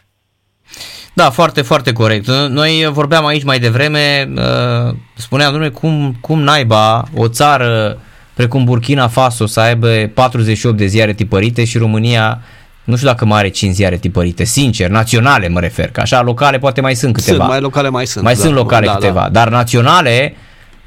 Da, 1.14 1.30
foarte, 1.30 1.62
foarte 1.62 1.94
corect. 1.94 2.28
Noi 2.50 2.90
vorbeam 2.92 3.26
aici 3.26 3.44
mai 3.44 3.60
devreme, 3.60 4.30
uh, 4.36 4.96
spuneam, 5.16 5.52
domnule, 5.52 5.72
cum, 5.72 6.18
cum 6.22 6.42
naiba 6.42 7.04
o 7.16 7.28
țară 7.28 7.98
precum 8.34 8.64
Burkina 8.64 9.08
Faso 9.08 9.46
să 9.46 9.60
aibă 9.60 9.88
48 10.14 10.78
de 10.78 10.86
ziare 10.86 11.14
tipărite 11.14 11.64
și 11.64 11.78
România 11.78 12.42
nu 12.84 12.96
știu 12.96 13.08
dacă 13.08 13.26
mai 13.26 13.40
are 13.40 13.50
5 13.50 13.74
ziare 13.74 13.98
tipărite, 13.98 14.44
sincer, 14.44 14.90
naționale 14.90 15.48
mă 15.48 15.60
refer, 15.60 15.92
că 15.92 16.02
așa 16.02 16.22
locale 16.22 16.58
poate 16.58 16.82
mai 16.82 16.96
sunt 16.96 17.14
câteva. 17.14 17.38
Sunt, 17.38 17.50
mai 17.50 17.60
locale 17.60 17.90
mai 17.90 18.08
sunt. 18.08 18.24
Mai 18.24 18.34
da, 18.34 18.40
sunt 18.40 18.54
locale 18.54 18.86
da, 18.86 18.94
câteva, 18.94 19.22
da. 19.22 19.30
dar 19.30 19.50
naționale 19.50 20.36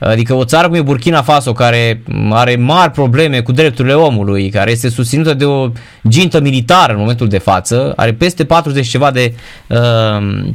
Adică 0.01 0.35
o 0.35 0.45
țară 0.45 0.67
cum 0.67 0.77
e 0.77 0.83
Burkina 0.83 1.23
Faso, 1.23 1.53
care 1.53 2.03
are 2.31 2.57
mari 2.57 2.91
probleme 2.91 3.41
cu 3.41 3.53
drepturile 3.53 3.95
omului, 3.95 4.51
care 4.51 4.71
este 4.71 4.89
susținută 4.89 5.35
de 5.35 5.45
o 5.45 5.69
gintă 6.09 6.41
militară 6.41 6.93
în 6.93 6.99
momentul 6.99 7.29
de 7.29 7.39
față, 7.39 7.93
are 7.97 8.13
peste 8.13 8.45
40 8.45 8.89
ceva 8.89 9.11
de, 9.11 9.35
uh, 9.67 10.49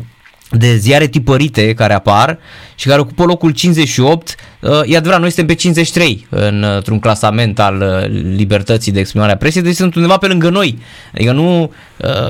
de 0.50 0.76
ziare 0.76 1.08
tipărite 1.08 1.74
care 1.74 1.94
apar 1.94 2.38
și 2.76 2.88
care 2.88 3.00
ocupă 3.00 3.24
locul 3.24 3.52
58. 3.52 4.36
Uh, 4.60 4.70
e 4.86 4.98
adevărat, 4.98 5.20
noi 5.20 5.32
suntem 5.32 5.56
pe 5.56 5.62
53 5.62 6.28
în, 6.30 6.66
într-un 6.76 7.00
clasament 7.00 7.60
al 7.60 7.82
uh, 7.82 8.10
libertății 8.36 8.92
de 8.92 9.00
exprimare 9.00 9.32
a 9.32 9.38
presei, 9.38 9.62
deci 9.62 9.76
sunt 9.76 9.96
undeva 9.96 10.18
pe 10.18 10.28
lângă 10.28 10.50
noi. 10.50 10.78
Adică 11.14 11.32
nu 11.32 11.72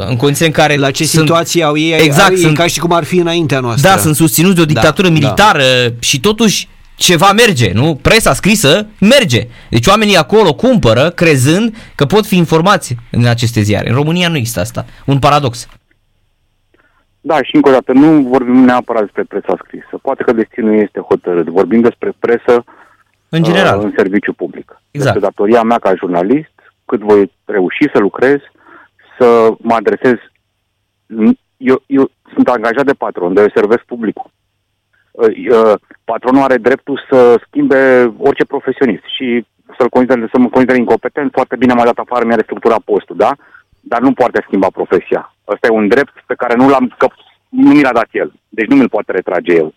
în 0.08 0.16
condiții 0.16 0.46
în 0.46 0.52
care... 0.52 0.76
La 0.76 0.92
ce 0.92 1.06
sunt, 1.06 1.28
situație 1.28 1.64
au 1.64 1.78
ei, 1.78 2.00
exact, 2.00 2.30
au 2.30 2.36
ei 2.36 2.42
sunt, 2.42 2.58
ca 2.58 2.68
și 2.68 2.80
cum 2.80 2.92
ar 2.92 3.04
fi 3.04 3.18
înaintea 3.18 3.60
noastră. 3.60 3.90
Da, 3.90 3.98
sunt 3.98 4.16
susținuți 4.16 4.56
de 4.56 4.62
o 4.62 4.66
dictatură 4.66 5.08
da, 5.08 5.14
militară 5.14 5.64
da. 5.88 5.94
și 6.00 6.20
totuși 6.20 6.68
ceva 6.96 7.32
merge, 7.32 7.72
nu? 7.74 7.96
Presa 8.02 8.34
scrisă 8.34 8.88
merge. 9.00 9.48
Deci 9.70 9.88
oamenii 9.88 10.18
acolo 10.18 10.54
cumpără 10.54 11.10
crezând 11.10 11.76
că 11.96 12.06
pot 12.06 12.26
fi 12.26 12.38
informați 12.38 12.96
în 13.12 13.26
aceste 13.26 13.62
ziare. 13.62 13.90
În 13.90 13.96
România 13.96 14.30
nu 14.30 14.38
există 14.38 14.60
asta. 14.60 14.86
Un 15.06 15.20
paradox. 15.20 15.68
Da, 17.22 17.44
și 17.44 17.56
încă 17.56 17.70
o 17.70 17.72
dată, 17.72 17.92
nu 17.92 18.22
vorbim 18.22 18.56
neapărat 18.56 19.02
despre 19.02 19.24
presa 19.24 19.58
scrisă. 19.64 20.00
Poate 20.02 20.24
că 20.24 20.32
destinul 20.32 20.80
este 20.80 21.00
hotărât. 21.00 21.48
Vorbim 21.48 21.82
despre 21.82 22.14
presă 22.20 22.64
în 23.30 23.44
general. 23.44 23.78
Uh, 23.78 23.84
în 23.84 23.94
serviciu 23.98 24.34
public. 24.34 24.82
Exact. 24.92 25.16
Este 25.16 25.28
datoria 25.28 25.64
mea 25.64 25.80
ca 25.80 25.96
jurnalist, 25.96 26.54
cât 26.86 27.00
voi 27.00 27.32
reuși 27.46 27.90
să 27.94 28.00
lucrez, 28.00 28.40
să 29.20 29.50
mă 29.58 29.74
adresez. 29.74 30.14
Eu, 31.58 31.84
eu 31.86 32.12
sunt 32.34 32.48
angajat 32.48 32.86
de 32.86 32.94
patron, 32.94 33.34
de 33.34 33.42
eu 33.42 33.50
servesc 33.54 33.84
publicul. 33.84 34.32
Uh, 35.15 35.74
patronul 36.03 36.43
are 36.43 36.57
dreptul 36.57 37.05
să 37.10 37.41
schimbe 37.48 38.13
orice 38.17 38.45
profesionist 38.45 39.03
și 39.15 39.45
să-l 39.77 39.89
consider, 39.89 40.29
să 40.31 40.39
mă 40.39 40.50
consider 40.50 40.75
incompetent, 40.75 41.31
foarte 41.31 41.55
bine 41.55 41.74
m-a 41.74 41.84
dat 41.84 41.98
afară, 41.98 42.25
mi-a 42.25 42.36
restructurat 42.36 42.79
postul, 42.79 43.15
da? 43.15 43.31
Dar 43.79 44.01
nu 44.01 44.13
poate 44.13 44.43
schimba 44.48 44.67
profesia. 44.67 45.36
Ăsta 45.48 45.67
e 45.67 45.79
un 45.81 45.88
drept 45.88 46.13
pe 46.25 46.36
care 46.36 46.55
nu 46.55 46.69
l-am, 46.69 46.93
că 46.98 47.07
nu 47.50 47.69
mi 47.72 47.81
l-a 47.81 47.91
dat 47.91 48.07
el. 48.12 48.34
Deci 48.50 48.67
nu 48.67 48.75
mi-l 48.75 48.89
poate 48.89 49.12
retrage 49.12 49.53
el. 49.55 49.74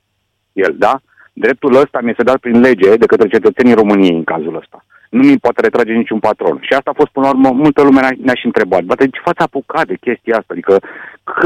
El, 0.53 0.75
da? 0.79 1.01
Dreptul 1.33 1.75
ăsta 1.75 1.99
mi 2.03 2.11
este 2.11 2.23
dat 2.23 2.37
prin 2.37 2.61
lege 2.61 2.97
de 2.97 3.07
către 3.07 3.29
cetățenii 3.29 3.75
României 3.75 4.17
în 4.17 4.25
cazul 4.25 4.57
ăsta. 4.57 4.85
Nu 5.11 5.23
mi 5.23 5.39
poate 5.39 5.61
retrage 5.61 5.93
niciun 5.93 6.19
patron. 6.19 6.59
Și 6.61 6.73
asta 6.73 6.91
a 6.91 6.99
fost, 7.01 7.11
până 7.11 7.27
la 7.27 7.33
urmă, 7.33 7.51
multă 7.51 7.83
lume 7.83 8.01
ne-a 8.01 8.35
și 8.35 8.47
întrebat. 8.47 8.83
Bă, 8.83 8.95
de 8.95 9.05
ce 9.05 9.21
v-ați 9.25 9.43
apucat 9.43 9.87
de 9.87 9.95
chestia 9.95 10.37
asta? 10.37 10.53
Adică 10.53 10.79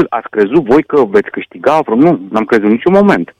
ați 0.09 0.29
crezut 0.29 0.63
voi 0.63 0.83
că 0.83 1.05
veți 1.05 1.29
câștiga 1.29 1.79
vreo? 1.79 1.95
Nu, 1.95 2.21
n-am 2.31 2.45
crezut 2.45 2.69
niciun 2.69 2.93
moment. 2.93 3.35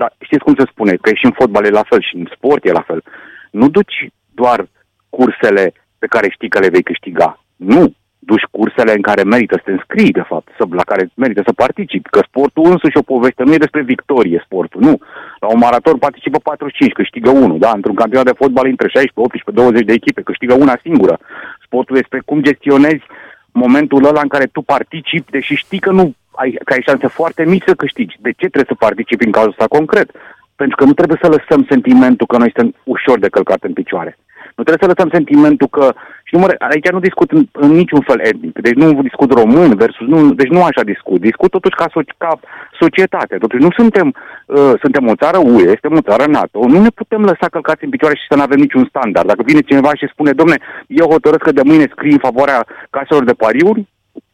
Dar 0.00 0.10
știți 0.18 0.44
cum 0.44 0.54
se 0.58 0.70
spune? 0.70 0.92
Că 0.94 1.10
și 1.14 1.24
în 1.24 1.36
fotbal 1.40 1.64
e 1.64 1.78
la 1.80 1.88
fel 1.90 2.00
și 2.02 2.16
în 2.16 2.26
sport 2.34 2.64
e 2.64 2.80
la 2.80 2.86
fel. 2.90 3.02
Nu 3.50 3.68
duci 3.68 3.98
doar 4.40 4.68
cursele 5.08 5.72
pe 5.98 6.06
care 6.06 6.28
știi 6.30 6.48
că 6.48 6.58
le 6.58 6.68
vei 6.68 6.82
câștiga. 6.82 7.28
Nu. 7.56 7.94
Duci 8.18 8.50
cursele 8.50 8.92
în 8.92 9.02
care 9.08 9.22
merită 9.22 9.54
să 9.56 9.62
te 9.64 9.72
înscrii, 9.72 10.18
de 10.20 10.24
fapt, 10.30 10.48
să, 10.58 10.64
la 10.70 10.82
care 10.90 11.08
merită 11.14 11.42
să 11.44 11.52
participi. 11.52 12.08
Că 12.14 12.20
sportul 12.28 12.70
însuși 12.70 12.96
o 12.96 13.08
poveste, 13.12 13.42
nu 13.42 13.52
e 13.52 13.64
despre 13.66 13.82
victorie 13.82 14.42
sportul, 14.44 14.80
nu. 14.80 14.98
La 15.40 15.48
un 15.48 15.58
maraton 15.58 15.98
participă 15.98 16.38
45, 16.38 16.92
câștigă 16.92 17.30
unul, 17.30 17.58
da? 17.58 17.70
Într-un 17.74 17.94
campionat 17.94 18.26
de 18.26 18.40
fotbal 18.42 18.66
între 18.66 18.88
16, 18.88 19.20
18, 19.20 19.50
20 19.50 19.86
de 19.86 19.92
echipe, 19.92 20.22
câștigă 20.22 20.54
una 20.54 20.76
singură. 20.82 21.18
Sportul 21.66 21.96
este 21.96 22.22
cum 22.24 22.42
gestionezi 22.42 23.04
momentul 23.52 24.04
ăla 24.04 24.20
în 24.20 24.28
care 24.28 24.46
tu 24.46 24.60
participi, 24.62 25.30
deși 25.30 25.54
știi 25.54 25.78
că 25.78 25.90
nu 25.90 26.14
ai, 26.36 26.50
că 26.64 26.72
ai 26.72 26.86
șanse 26.86 27.06
foarte 27.06 27.44
mici 27.44 27.66
să 27.66 27.74
câștigi. 27.74 28.16
De 28.20 28.30
ce 28.30 28.46
trebuie 28.52 28.72
să 28.72 28.84
participi 28.86 29.24
în 29.24 29.32
cazul 29.32 29.54
ăsta 29.54 29.66
concret? 29.76 30.10
Pentru 30.56 30.76
că 30.76 30.84
nu 30.84 30.92
trebuie 30.92 31.18
să 31.22 31.28
lăsăm 31.28 31.66
sentimentul 31.68 32.26
că 32.26 32.36
noi 32.36 32.52
suntem 32.54 32.80
ușor 32.84 33.18
de 33.18 33.28
călcat 33.28 33.62
în 33.62 33.72
picioare. 33.72 34.18
Nu 34.56 34.64
trebuie 34.64 34.88
să 34.88 34.92
lăsăm 34.94 35.10
sentimentul 35.12 35.68
că 35.68 35.94
și 36.28 36.34
nu 36.34 36.40
mă, 36.40 36.54
aici 36.58 36.90
nu 36.90 37.00
discut 37.08 37.30
în, 37.30 37.46
în 37.52 37.70
niciun 37.70 38.00
fel 38.00 38.20
etnic, 38.20 38.58
deci 38.58 38.74
nu 38.82 39.02
discut 39.02 39.30
român 39.32 39.76
versus, 39.76 40.06
nu, 40.06 40.34
deci 40.34 40.54
nu 40.56 40.62
așa 40.62 40.82
discut, 40.82 41.20
discut 41.20 41.50
totuși 41.50 41.76
ca, 41.80 41.86
so, 41.92 42.00
ca 42.18 42.38
societate, 42.80 43.36
totuși 43.36 43.62
nu 43.62 43.70
suntem, 43.76 44.14
uh, 44.46 44.72
suntem 44.82 45.08
o 45.08 45.14
țară 45.22 45.38
UE, 45.38 45.78
suntem 45.80 45.96
o 45.98 46.06
țară 46.10 46.24
NATO, 46.30 46.58
nu 46.66 46.80
ne 46.80 46.88
putem 46.88 47.22
lăsa 47.22 47.46
călcați 47.50 47.84
în 47.84 47.90
picioare 47.90 48.14
și 48.14 48.28
să 48.28 48.36
nu 48.36 48.42
avem 48.42 48.58
niciun 48.58 48.86
standard. 48.88 49.26
Dacă 49.26 49.42
vine 49.44 49.60
cineva 49.60 49.90
și 49.94 50.12
spune, 50.12 50.32
domne, 50.32 50.56
eu 50.86 51.06
hotărăsc 51.10 51.42
că 51.42 51.52
de 51.52 51.62
mâine 51.64 51.86
scrii 51.90 52.12
în 52.12 52.26
favoarea 52.28 52.66
caselor 52.90 53.24
de 53.24 53.32
pariuri, 53.32 53.86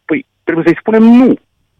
păi 0.04 0.26
trebuie 0.44 0.64
să-i 0.66 0.80
spunem 0.82 1.02
nu. 1.02 1.34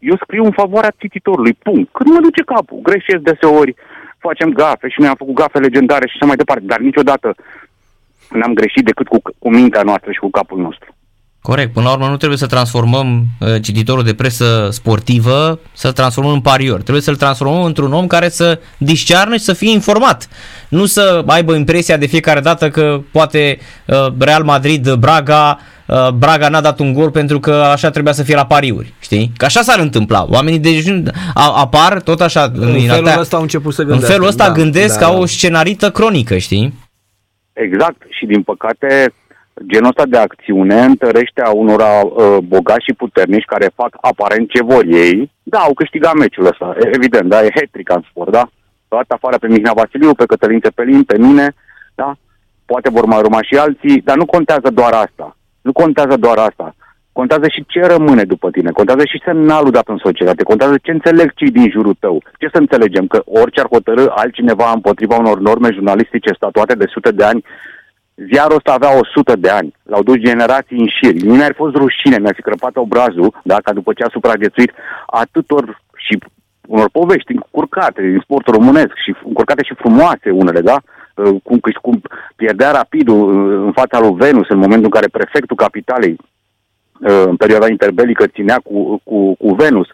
Eu 0.09 0.15
scriu 0.23 0.43
în 0.43 0.51
favoarea 0.51 0.93
cititorului, 0.97 1.53
punct. 1.53 1.89
Când 1.91 2.09
mă 2.13 2.19
duce 2.21 2.43
capul, 2.43 2.79
greșesc 2.89 3.21
deseori, 3.29 3.75
facem 4.17 4.49
gafe 4.61 4.87
și 4.89 4.99
noi 4.99 5.09
am 5.09 5.21
făcut 5.23 5.33
gafe 5.33 5.59
legendare 5.59 6.07
și 6.07 6.15
așa 6.15 6.25
mai 6.25 6.35
departe, 6.35 6.65
dar 6.65 6.79
niciodată 6.79 7.35
n-am 8.29 8.53
greșit 8.53 8.85
decât 8.85 9.07
cu, 9.07 9.17
cu 9.39 9.49
mintea 9.49 9.81
noastră 9.81 10.11
și 10.11 10.19
cu 10.19 10.29
capul 10.29 10.59
nostru. 10.59 10.95
Corect. 11.49 11.73
Până 11.73 11.85
la 11.85 11.91
urmă 11.91 12.07
nu 12.07 12.17
trebuie 12.17 12.37
să 12.37 12.45
transformăm 12.45 13.25
uh, 13.39 13.61
cititorul 13.61 14.03
de 14.03 14.13
presă 14.13 14.69
sportivă, 14.71 15.59
să 15.73 15.91
transformăm 15.91 16.33
în 16.33 16.41
parior. 16.41 16.81
Trebuie 16.81 17.01
să-l 17.01 17.15
transformăm 17.15 17.63
într-un 17.63 17.93
om 17.93 18.07
care 18.07 18.29
să 18.29 18.59
discearnă 18.77 19.35
și 19.35 19.43
să 19.43 19.53
fie 19.53 19.71
informat. 19.71 20.27
Nu 20.69 20.85
să 20.85 21.23
aibă 21.27 21.55
impresia 21.55 21.97
de 21.97 22.05
fiecare 22.05 22.39
dată 22.39 22.69
că 22.69 23.01
poate 23.11 23.59
uh, 23.85 24.07
Real 24.19 24.43
Madrid, 24.43 24.93
Braga, 24.93 25.59
uh, 25.87 26.09
Braga 26.09 26.49
n-a 26.49 26.61
dat 26.61 26.79
un 26.79 26.93
gol 26.93 27.11
pentru 27.11 27.39
că 27.39 27.51
așa 27.51 27.89
trebuia 27.89 28.13
să 28.13 28.23
fie 28.23 28.35
la 28.35 28.45
pariuri, 28.45 28.93
știi? 28.99 29.31
Că 29.37 29.45
așa 29.45 29.61
s-ar 29.61 29.79
întâmpla. 29.79 30.25
Oamenii 30.29 30.59
de 30.59 31.03
apar 31.33 32.01
tot 32.01 32.21
așa. 32.21 32.51
În, 32.53 32.73
în 32.73 32.87
felul 32.87 33.19
ăsta 33.19 33.35
au 33.35 33.41
început 33.41 33.73
să 33.73 33.81
gândească. 33.81 34.05
În 34.05 34.13
felul 34.13 34.27
ăsta 34.27 34.47
da, 34.47 34.53
gândesc 34.53 34.99
da, 34.99 35.05
ca 35.05 35.11
da. 35.11 35.17
o 35.17 35.25
scenarită 35.25 35.91
cronică, 35.91 36.37
știi? 36.37 36.73
Exact. 37.53 38.01
Și 38.09 38.25
din 38.25 38.43
păcate, 38.43 39.13
genul 39.65 39.87
ăsta 39.87 40.05
de 40.05 40.17
acțiune 40.17 40.81
întărește 40.81 41.41
a 41.41 41.51
unora 41.51 42.01
uh, 42.03 42.37
bogați 42.43 42.85
și 42.85 42.93
puternici 42.93 43.45
care 43.45 43.71
fac 43.75 43.97
aparent 44.01 44.49
ce 44.49 44.63
vor 44.63 44.83
ei. 44.85 45.31
Da, 45.43 45.57
au 45.57 45.73
câștigat 45.73 46.13
meciul 46.13 46.45
ăsta, 46.45 46.75
evident, 46.93 47.29
da, 47.29 47.43
e 47.43 47.49
hat 47.55 47.95
în 47.97 48.03
sport, 48.09 48.31
da? 48.31 48.49
Dat 48.87 49.05
afară 49.07 49.37
pe 49.37 49.47
Mihnea 49.47 49.73
Vasiliu, 49.75 50.13
pe 50.13 50.25
Cătălin 50.25 50.59
Țepelin, 50.59 51.03
pe 51.03 51.17
mine, 51.17 51.53
da? 51.95 52.15
Poate 52.65 52.89
vor 52.89 53.05
mai 53.05 53.17
urma 53.17 53.41
și 53.41 53.55
alții, 53.57 54.01
dar 54.01 54.17
nu 54.17 54.25
contează 54.25 54.69
doar 54.73 54.93
asta. 54.93 55.37
Nu 55.61 55.71
contează 55.71 56.15
doar 56.17 56.37
asta. 56.37 56.75
Contează 57.11 57.47
și 57.47 57.65
ce 57.67 57.81
rămâne 57.85 58.23
după 58.23 58.49
tine, 58.49 58.71
contează 58.71 59.03
și 59.05 59.21
semnalul 59.25 59.71
dat 59.71 59.87
în 59.87 59.97
societate, 59.97 60.43
contează 60.43 60.75
ce 60.81 60.91
înțeleg 60.91 61.33
cei 61.33 61.51
din 61.51 61.69
jurul 61.69 61.95
tău. 61.99 62.23
Ce 62.39 62.47
să 62.51 62.57
înțelegem? 62.57 63.07
Că 63.07 63.21
orice 63.25 63.59
ar 63.59 63.67
hotărâ 63.67 64.05
altcineva 64.09 64.71
împotriva 64.73 65.15
unor 65.15 65.39
norme 65.39 65.69
jurnalistice 65.71 66.33
statuate 66.33 66.75
de 66.75 66.85
sute 66.89 67.11
de 67.11 67.23
ani, 67.23 67.43
ziarul 68.15 68.55
ăsta 68.55 68.73
avea 68.73 68.99
100 68.99 69.35
de 69.35 69.49
ani, 69.49 69.73
l-au 69.83 70.03
dus 70.03 70.15
generații 70.15 70.79
în 70.79 70.87
șir. 70.87 71.21
Nu 71.21 71.35
mi-ar 71.35 71.53
fost 71.55 71.75
rușine, 71.75 72.17
mi-a 72.19 72.33
fi 72.35 72.41
crăpat 72.41 72.75
obrazul, 72.75 73.41
dacă 73.43 73.73
după 73.73 73.93
ce 73.93 74.03
a 74.03 74.09
supraviețuit 74.11 74.71
atâtor 75.05 75.81
și 75.95 76.17
unor 76.67 76.89
povești 76.91 77.31
încurcate 77.31 78.01
din 78.01 78.19
sportul 78.23 78.53
românesc 78.53 78.93
și 79.03 79.15
încurcate 79.25 79.63
și 79.63 79.73
frumoase 79.77 80.29
unele, 80.31 80.61
da? 80.61 80.77
Cum, 81.43 81.59
cum 81.81 82.01
pierdea 82.35 82.71
rapidul 82.71 83.19
în 83.65 83.71
fața 83.71 83.99
lui 83.99 84.15
Venus 84.15 84.49
în 84.49 84.57
momentul 84.57 84.85
în 84.85 84.97
care 84.97 85.07
prefectul 85.07 85.55
capitalei 85.55 86.17
Uh, 87.03 87.23
în 87.25 87.35
perioada 87.35 87.67
interbelică 87.67 88.27
ținea 88.27 88.59
cu, 88.63 89.01
cu, 89.03 89.35
cu 89.35 89.53
Venus. 89.55 89.87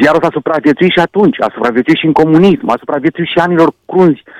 Ziarul 0.00 0.22
s-a 0.22 0.28
supraviețuit 0.32 0.90
și 0.90 0.98
atunci, 0.98 1.40
a 1.40 1.50
supraviețuit 1.54 1.96
și 1.96 2.06
în 2.06 2.12
comunism, 2.12 2.68
a 2.68 2.76
supraviețuit 2.78 3.26
și 3.26 3.38
anilor 3.38 3.72
crunzi 3.86 4.22
uh, 4.26 4.32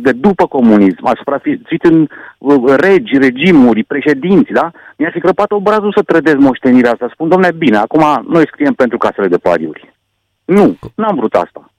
de 0.00 0.12
după 0.12 0.46
comunism, 0.46 1.06
aș 1.06 1.16
supraviețuit 1.16 1.84
în 1.84 2.06
uh, 2.38 2.74
regi, 2.76 3.18
regimuri, 3.18 3.84
președinți, 3.84 4.52
da? 4.52 4.70
Mi-ar 4.96 5.12
fi 5.12 5.20
crăpat 5.20 5.50
obrazul 5.50 5.92
să 5.96 6.02
trădez 6.02 6.34
moștenirea 6.34 6.92
asta. 6.92 7.08
Spun, 7.12 7.28
domnule, 7.28 7.52
bine, 7.52 7.76
acum 7.76 8.26
noi 8.28 8.46
scriem 8.46 8.72
pentru 8.72 8.98
casele 8.98 9.28
de 9.28 9.36
pariuri. 9.36 9.94
Nu, 10.44 10.78
n-am 10.94 11.16
vrut 11.16 11.34
asta. 11.34 11.72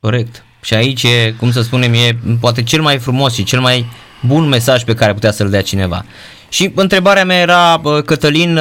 Corect. 0.00 0.44
Și 0.62 0.74
aici, 0.74 1.06
cum 1.38 1.50
să 1.50 1.62
spunem, 1.62 1.92
e 1.92 2.16
poate 2.40 2.62
cel 2.62 2.82
mai 2.82 2.98
frumos 2.98 3.34
și 3.34 3.44
cel 3.44 3.60
mai 3.60 3.84
bun 4.26 4.48
mesaj 4.48 4.84
pe 4.84 4.94
care 4.94 5.12
putea 5.12 5.30
să-l 5.30 5.50
dea 5.50 5.62
cineva. 5.62 6.04
Și 6.48 6.72
întrebarea 6.74 7.24
mea 7.24 7.40
era, 7.40 7.80
Cătălin, 8.04 8.58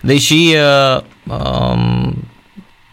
deși 0.00 0.54
um, 1.26 2.14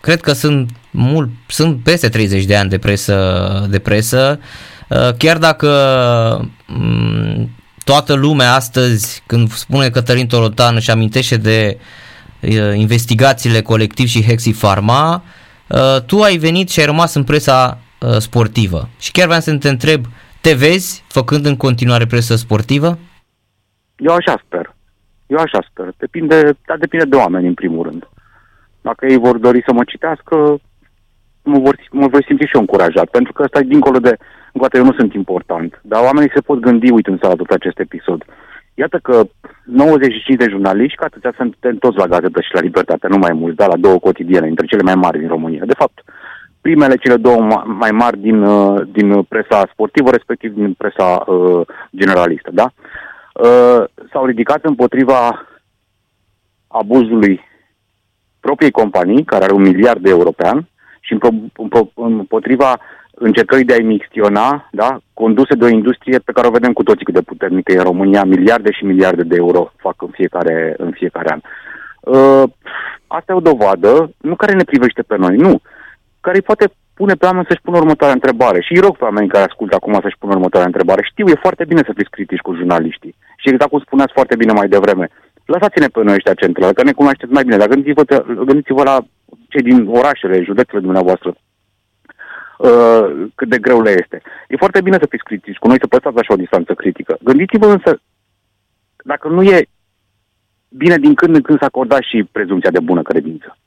cred 0.01 0.21
că 0.21 0.31
sunt 0.31 0.69
mult, 0.91 1.29
sunt 1.48 1.83
peste 1.83 2.10
30 2.10 2.45
de 2.45 2.55
ani 2.55 2.69
de 2.69 2.77
presă, 2.77 3.67
de 3.69 3.79
presă 3.79 4.39
chiar 5.17 5.38
dacă 5.38 5.69
um, 6.79 7.50
toată 7.83 8.13
lumea 8.13 8.53
astăzi, 8.53 9.24
când 9.25 9.50
spune 9.50 9.89
Cătălin 9.89 10.27
Torotan, 10.27 10.75
își 10.75 10.91
amintește 10.91 11.38
de 11.38 11.77
investigațiile 12.75 13.62
colectiv 13.62 14.07
și 14.07 14.24
Hexi 14.24 14.51
Pharma, 14.51 15.24
tu 16.05 16.21
ai 16.21 16.38
venit 16.38 16.69
și 16.69 16.79
ai 16.79 16.86
rămas 16.86 17.13
în 17.13 17.24
presa 17.24 17.77
sportivă. 18.17 18.89
Și 19.00 19.12
chiar 19.12 19.25
vreau 19.25 19.41
să 19.41 19.57
te 19.57 19.69
întreb, 19.69 20.05
te 20.41 20.53
vezi 20.53 21.03
făcând 21.07 21.45
în 21.45 21.57
continuare 21.57 22.05
presă 22.05 22.36
sportivă? 22.36 22.98
Eu 23.95 24.13
așa 24.13 24.41
sper. 24.45 24.75
Eu 25.27 25.38
așa 25.38 25.60
sper. 25.69 25.93
Depinde, 25.98 26.57
dar 26.65 26.77
depinde 26.77 27.05
de 27.05 27.15
oameni, 27.15 27.48
în 27.48 27.53
primul 27.53 27.83
rând. 27.83 28.10
Dacă 28.81 29.05
ei 29.05 29.17
vor 29.17 29.38
dori 29.38 29.63
să 29.65 29.74
mă 29.74 29.83
citească, 29.83 30.60
mă, 31.43 31.60
vor, 31.60 31.75
mă 31.91 32.07
voi 32.07 32.24
simți 32.24 32.45
și 32.45 32.55
eu 32.55 32.62
încurajat, 32.62 33.10
pentru 33.10 33.33
că 33.33 33.43
ăsta 33.43 33.60
e 33.60 33.74
dincolo 33.75 34.00
de... 34.00 34.17
Încă 34.53 34.77
eu 34.77 34.83
nu 34.83 34.93
sunt 34.93 35.13
important, 35.13 35.79
dar 35.83 36.03
oamenii 36.03 36.31
se 36.33 36.41
pot 36.41 36.60
gândi 36.60 36.91
uitând 36.91 37.17
la 37.21 37.36
tot 37.36 37.50
acest 37.50 37.79
episod. 37.79 38.24
Iată 38.74 39.00
că 39.01 39.24
95 39.65 40.38
de 40.38 40.50
jurnaliști, 40.50 40.98
că 40.98 41.03
atâția 41.03 41.33
suntem 41.38 41.75
toți 41.75 41.98
la 41.98 42.07
gazetă 42.07 42.41
și 42.41 42.53
la 42.53 42.62
Libertate, 42.62 43.07
nu 43.07 43.17
mai 43.17 43.33
mulți, 43.33 43.55
dar 43.57 43.67
la 43.67 43.77
două 43.77 44.00
cotidiene, 44.00 44.48
între 44.48 44.65
cele 44.65 44.81
mai 44.81 44.95
mari 44.95 45.19
din 45.19 45.27
România. 45.27 45.63
De 45.65 45.74
fapt, 45.77 46.03
primele 46.62 46.95
cele 46.95 47.15
două 47.15 47.63
mai 47.65 47.91
mari 47.91 48.17
din, 48.19 48.43
uh, 48.43 48.81
din 48.91 49.24
presa 49.24 49.69
sportivă, 49.71 50.10
respectiv 50.10 50.53
din 50.53 50.74
presa 50.74 51.24
uh, 51.27 51.62
generalistă, 51.91 52.50
da? 52.53 52.71
Uh, 52.75 53.10
Uh, 53.33 53.83
s-au 54.12 54.25
ridicat 54.25 54.65
împotriva 54.65 55.48
abuzului 56.67 57.41
propriei 58.39 58.71
companii, 58.71 59.24
care 59.24 59.43
are 59.43 59.53
un 59.53 59.62
miliard 59.62 60.01
de 60.01 60.10
european, 60.10 60.69
și 61.11 61.17
împotriva 61.93 62.79
încercării 63.11 63.65
de 63.65 63.73
a 63.73 63.83
emicționa, 63.85 64.69
da, 64.71 64.97
conduse 65.13 65.55
de 65.55 65.63
o 65.63 65.75
industrie 65.79 66.19
pe 66.19 66.31
care 66.31 66.47
o 66.47 66.51
vedem 66.51 66.73
cu 66.73 66.83
toții 66.83 67.05
cât 67.05 67.13
de 67.13 67.21
puternică 67.21 67.71
e 67.71 67.77
în 67.77 67.83
România, 67.83 68.23
miliarde 68.23 68.71
și 68.71 68.85
miliarde 68.85 69.23
de 69.23 69.35
euro 69.35 69.71
fac 69.77 70.01
în 70.01 70.11
fiecare, 70.11 70.73
în 70.77 70.91
fiecare 70.91 71.29
an. 71.31 71.41
Uh, 72.01 72.43
asta 73.07 73.31
e 73.31 73.35
o 73.35 73.47
dovadă, 73.51 74.11
nu 74.17 74.35
care 74.35 74.53
ne 74.53 74.63
privește 74.63 75.01
pe 75.01 75.15
noi, 75.17 75.35
nu, 75.35 75.61
care 76.21 76.35
îi 76.35 76.49
poate 76.49 76.65
pune 76.93 77.13
pe 77.13 77.25
oameni 77.25 77.45
să-și 77.47 77.61
pună 77.61 77.77
următoarea 77.77 78.19
întrebare. 78.19 78.59
Și 78.61 78.73
îi 78.73 78.83
rog 78.85 78.97
pe 78.97 79.03
oamenii 79.03 79.29
care 79.29 79.43
ascultă 79.43 79.75
acum 79.75 79.93
să-și 80.01 80.19
pună 80.19 80.33
următoarea 80.33 80.71
întrebare. 80.71 81.01
Știu, 81.11 81.25
e 81.27 81.45
foarte 81.45 81.63
bine 81.65 81.81
să 81.85 81.93
fiți 81.95 82.09
critici 82.15 82.45
cu 82.45 82.55
jurnaliștii. 82.55 83.15
Și 83.41 83.49
exact 83.49 83.71
cum 83.71 83.79
spuneați 83.79 84.13
foarte 84.17 84.35
bine 84.35 84.53
mai 84.53 84.67
devreme, 84.67 85.05
lăsați-ne 85.45 85.87
pe 85.87 86.03
noi 86.03 86.13
ăștia 86.19 86.33
centrale, 86.33 86.73
că 86.73 86.83
ne 86.83 86.99
cunoașteți 86.99 87.31
mai 87.31 87.43
bine. 87.43 87.57
Dar 87.57 87.67
gândiți-vă, 87.67 88.03
gândiți-vă 88.49 88.83
la 88.83 88.97
cei 89.51 89.62
din 89.62 89.88
orașele, 89.88 90.43
județele 90.43 90.81
dumneavoastră, 90.81 91.36
uh, 92.58 93.05
cât 93.36 93.50
de 93.50 93.58
greu 93.58 93.81
le 93.81 93.89
este. 93.89 94.22
E 94.48 94.63
foarte 94.63 94.81
bine 94.81 94.98
să 95.00 95.08
fiți 95.10 95.24
critici 95.24 95.58
cu 95.58 95.67
noi, 95.67 95.77
să 95.79 95.88
păstrați 95.88 96.17
așa 96.17 96.34
o 96.34 96.41
distanță 96.43 96.74
critică. 96.74 97.17
Gândiți-vă 97.24 97.67
însă, 97.67 98.01
dacă 99.03 99.27
nu 99.27 99.43
e 99.43 99.67
bine 100.70 100.98
din 100.98 101.13
când 101.13 101.36
în 101.36 101.41
când 101.41 101.60
să 101.60 101.65
acordați 101.65 102.10
și 102.10 102.29
prezumția 102.31 102.72
de 102.72 102.79
bună 102.79 103.01
credință 103.01 103.58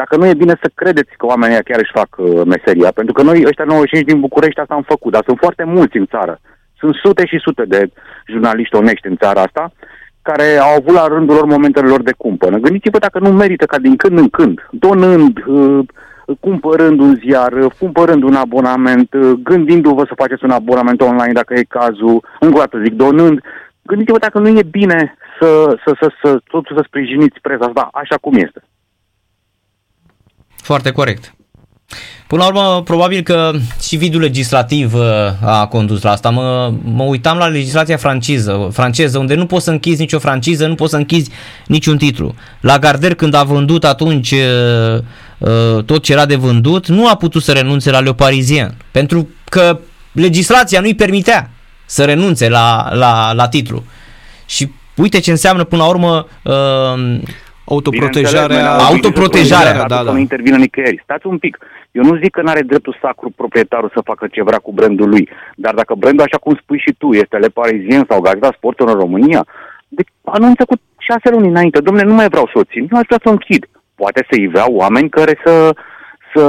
dacă 0.00 0.16
nu 0.16 0.26
e 0.26 0.42
bine 0.42 0.54
să 0.62 0.70
credeți 0.74 1.12
că 1.16 1.26
oamenii 1.26 1.62
chiar 1.68 1.80
își 1.80 1.96
fac 2.00 2.10
uh, 2.18 2.42
meseria, 2.54 2.90
pentru 2.98 3.12
că 3.14 3.22
noi, 3.22 3.44
ăștia 3.46 3.64
95 3.64 4.10
din 4.10 4.20
București, 4.20 4.60
asta 4.60 4.74
am 4.74 4.86
făcut, 4.92 5.12
dar 5.12 5.22
sunt 5.26 5.38
foarte 5.44 5.64
mulți 5.64 5.96
în 5.96 6.06
țară. 6.06 6.34
Sunt 6.80 6.94
sute 6.94 7.26
și 7.26 7.38
sute 7.46 7.64
de 7.64 7.80
jurnaliști 8.26 8.74
onești 8.74 9.06
în 9.06 9.16
țara 9.16 9.40
asta, 9.42 9.72
care 10.30 10.56
au 10.56 10.74
avut 10.76 10.94
la 10.94 11.06
rândul 11.06 11.34
lor 11.34 11.44
momentele 11.44 11.88
lor 11.88 12.02
de 12.02 12.14
cumpănă. 12.16 12.56
Gândiți-vă 12.56 12.98
dacă 12.98 13.18
nu 13.18 13.30
merită 13.32 13.66
ca 13.66 13.78
din 13.78 13.96
când 13.96 14.18
în 14.18 14.28
când, 14.28 14.68
donând, 14.70 15.44
uh, 15.46 15.86
cumpărând 16.40 17.00
un 17.00 17.14
ziar, 17.14 17.52
uh, 17.52 17.72
cumpărând 17.78 18.22
un 18.22 18.34
abonament, 18.34 19.12
uh, 19.12 19.30
gândindu-vă 19.42 20.04
să 20.04 20.20
faceți 20.22 20.44
un 20.44 20.50
abonament 20.50 21.00
online 21.00 21.32
dacă 21.32 21.54
e 21.54 21.62
cazul, 21.78 22.24
încă 22.40 22.56
o 22.56 22.58
dată 22.58 22.80
zic, 22.84 22.92
donând, 22.92 23.40
gândiți-vă 23.82 24.18
dacă 24.18 24.38
nu 24.38 24.48
e 24.48 24.62
bine 24.62 25.14
să, 25.40 25.76
să, 25.84 25.96
să, 26.00 26.12
să 26.22 26.40
totul 26.44 26.76
să 26.76 26.82
sprijiniți 26.86 27.40
presa 27.42 27.64
asta 27.64 27.88
așa 27.92 28.16
cum 28.20 28.34
este. 28.34 28.62
Foarte 30.56 30.92
corect. 30.92 31.37
Până 32.28 32.42
la 32.42 32.48
urmă, 32.48 32.82
probabil 32.82 33.22
că 33.22 33.50
și 33.82 33.96
vidul 33.96 34.20
legislativ 34.20 34.94
uh, 34.94 35.02
a 35.42 35.66
condus 35.66 36.02
la 36.02 36.10
asta. 36.10 36.30
Mă, 36.30 36.72
mă 36.82 37.02
uitam 37.02 37.38
la 37.38 37.46
legislația 37.46 37.96
franceză, 37.96 38.68
franceză, 38.72 39.18
unde 39.18 39.34
nu 39.34 39.46
poți 39.46 39.64
să 39.64 39.70
închizi 39.70 40.00
nicio 40.00 40.18
franciză, 40.18 40.66
nu 40.66 40.74
poți 40.74 40.90
să 40.90 40.96
închizi 40.96 41.30
niciun 41.66 41.96
titlu. 41.96 42.34
La 42.60 42.78
Garder, 42.78 43.14
când 43.14 43.34
a 43.34 43.42
vândut 43.42 43.84
atunci 43.84 44.30
uh, 44.30 44.98
uh, 45.38 45.84
tot 45.84 46.02
ce 46.02 46.12
era 46.12 46.26
de 46.26 46.36
vândut, 46.36 46.88
nu 46.88 47.08
a 47.08 47.16
putut 47.16 47.42
să 47.42 47.52
renunțe 47.52 47.90
la 47.90 48.00
Le 48.00 48.14
Parisien, 48.14 48.74
pentru 48.90 49.28
că 49.44 49.78
legislația 50.12 50.80
nu-i 50.80 50.94
permitea. 50.94 51.50
să 51.86 52.04
renunțe 52.04 52.48
la, 52.48 52.88
la, 52.92 53.32
la 53.32 53.48
titlu. 53.48 53.84
Și 54.46 54.70
uite 54.96 55.20
ce 55.20 55.30
înseamnă 55.30 55.64
până 55.64 55.82
la 55.82 55.88
urmă 55.88 56.26
uh, 56.42 57.20
autoprotejarea, 57.64 58.72
autoprotejarea, 58.72 59.86
da, 59.86 60.02
da. 60.02 60.12
nu 60.12 60.18
intervină 60.18 60.56
nicăieri. 60.56 61.00
Stați 61.02 61.26
un 61.26 61.38
pic. 61.38 61.58
Eu 61.98 62.04
nu 62.04 62.16
zic 62.22 62.30
că 62.30 62.42
nu 62.42 62.50
are 62.50 62.60
dreptul 62.70 62.98
sacru 63.02 63.28
proprietarul 63.40 63.90
să 63.94 64.08
facă 64.10 64.26
ce 64.26 64.42
vrea 64.42 64.58
cu 64.58 64.72
brandul 64.72 65.08
lui, 65.08 65.28
dar 65.56 65.74
dacă 65.74 65.94
brandul, 65.94 66.24
așa 66.24 66.38
cum 66.38 66.54
spui 66.62 66.78
și 66.78 66.94
tu, 66.98 67.08
este 67.12 67.36
Le 67.36 67.48
Parisien 67.48 68.04
sau 68.08 68.20
Gazda 68.20 68.50
Sportul 68.56 68.88
în 68.88 68.98
România, 69.04 69.46
deci 69.88 70.08
anunță 70.24 70.64
cu 70.64 70.74
șase 70.98 71.28
luni 71.30 71.48
înainte, 71.48 71.80
domnule, 71.80 72.06
nu 72.06 72.14
mai 72.14 72.28
vreau 72.28 72.46
să 72.52 72.58
o 72.58 72.68
țin, 72.70 72.86
nu 72.90 72.98
aș 72.98 73.06
vrea 73.06 73.20
să 73.24 73.30
închid. 73.30 73.62
Poate 73.94 74.26
să-i 74.30 74.48
vrea 74.48 74.66
oameni 74.70 75.08
care 75.08 75.34
să, 75.44 75.54
să, 76.34 76.44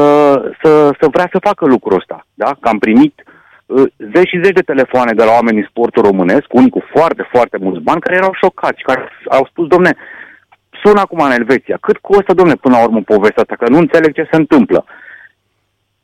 să, 0.61 0.71
să 0.99 1.05
vrea 1.11 1.27
să 1.31 1.45
facă 1.47 1.65
lucrul 1.65 1.97
ăsta. 1.97 2.25
Da? 2.33 2.49
Că 2.59 2.67
am 2.69 2.79
primit 2.79 3.15
uh, 3.65 3.87
zeci 4.13 4.27
și 4.27 4.41
zeci 4.43 4.59
de 4.59 4.69
telefoane 4.71 5.13
de 5.13 5.23
la 5.23 5.31
oameni 5.31 5.57
din 5.59 5.67
sportul 5.69 6.03
românesc, 6.03 6.45
unii 6.49 6.69
cu 6.69 6.81
foarte, 6.93 7.27
foarte 7.31 7.57
mulți 7.61 7.83
bani, 7.87 8.01
care 8.01 8.15
erau 8.15 8.33
șocați, 8.41 8.81
care 8.81 9.01
au 9.29 9.47
spus, 9.49 9.67
domne, 9.67 9.91
sună 10.83 10.99
acum 10.99 11.19
în 11.19 11.31
Elveția, 11.31 11.77
cât 11.81 11.97
costă, 11.97 12.33
domne, 12.33 12.53
până 12.53 12.75
la 12.77 12.83
urmă 12.83 13.01
povestea 13.01 13.41
asta, 13.41 13.55
că 13.55 13.69
nu 13.69 13.77
înțeleg 13.77 14.13
ce 14.13 14.27
se 14.31 14.35
întâmplă. 14.35 14.85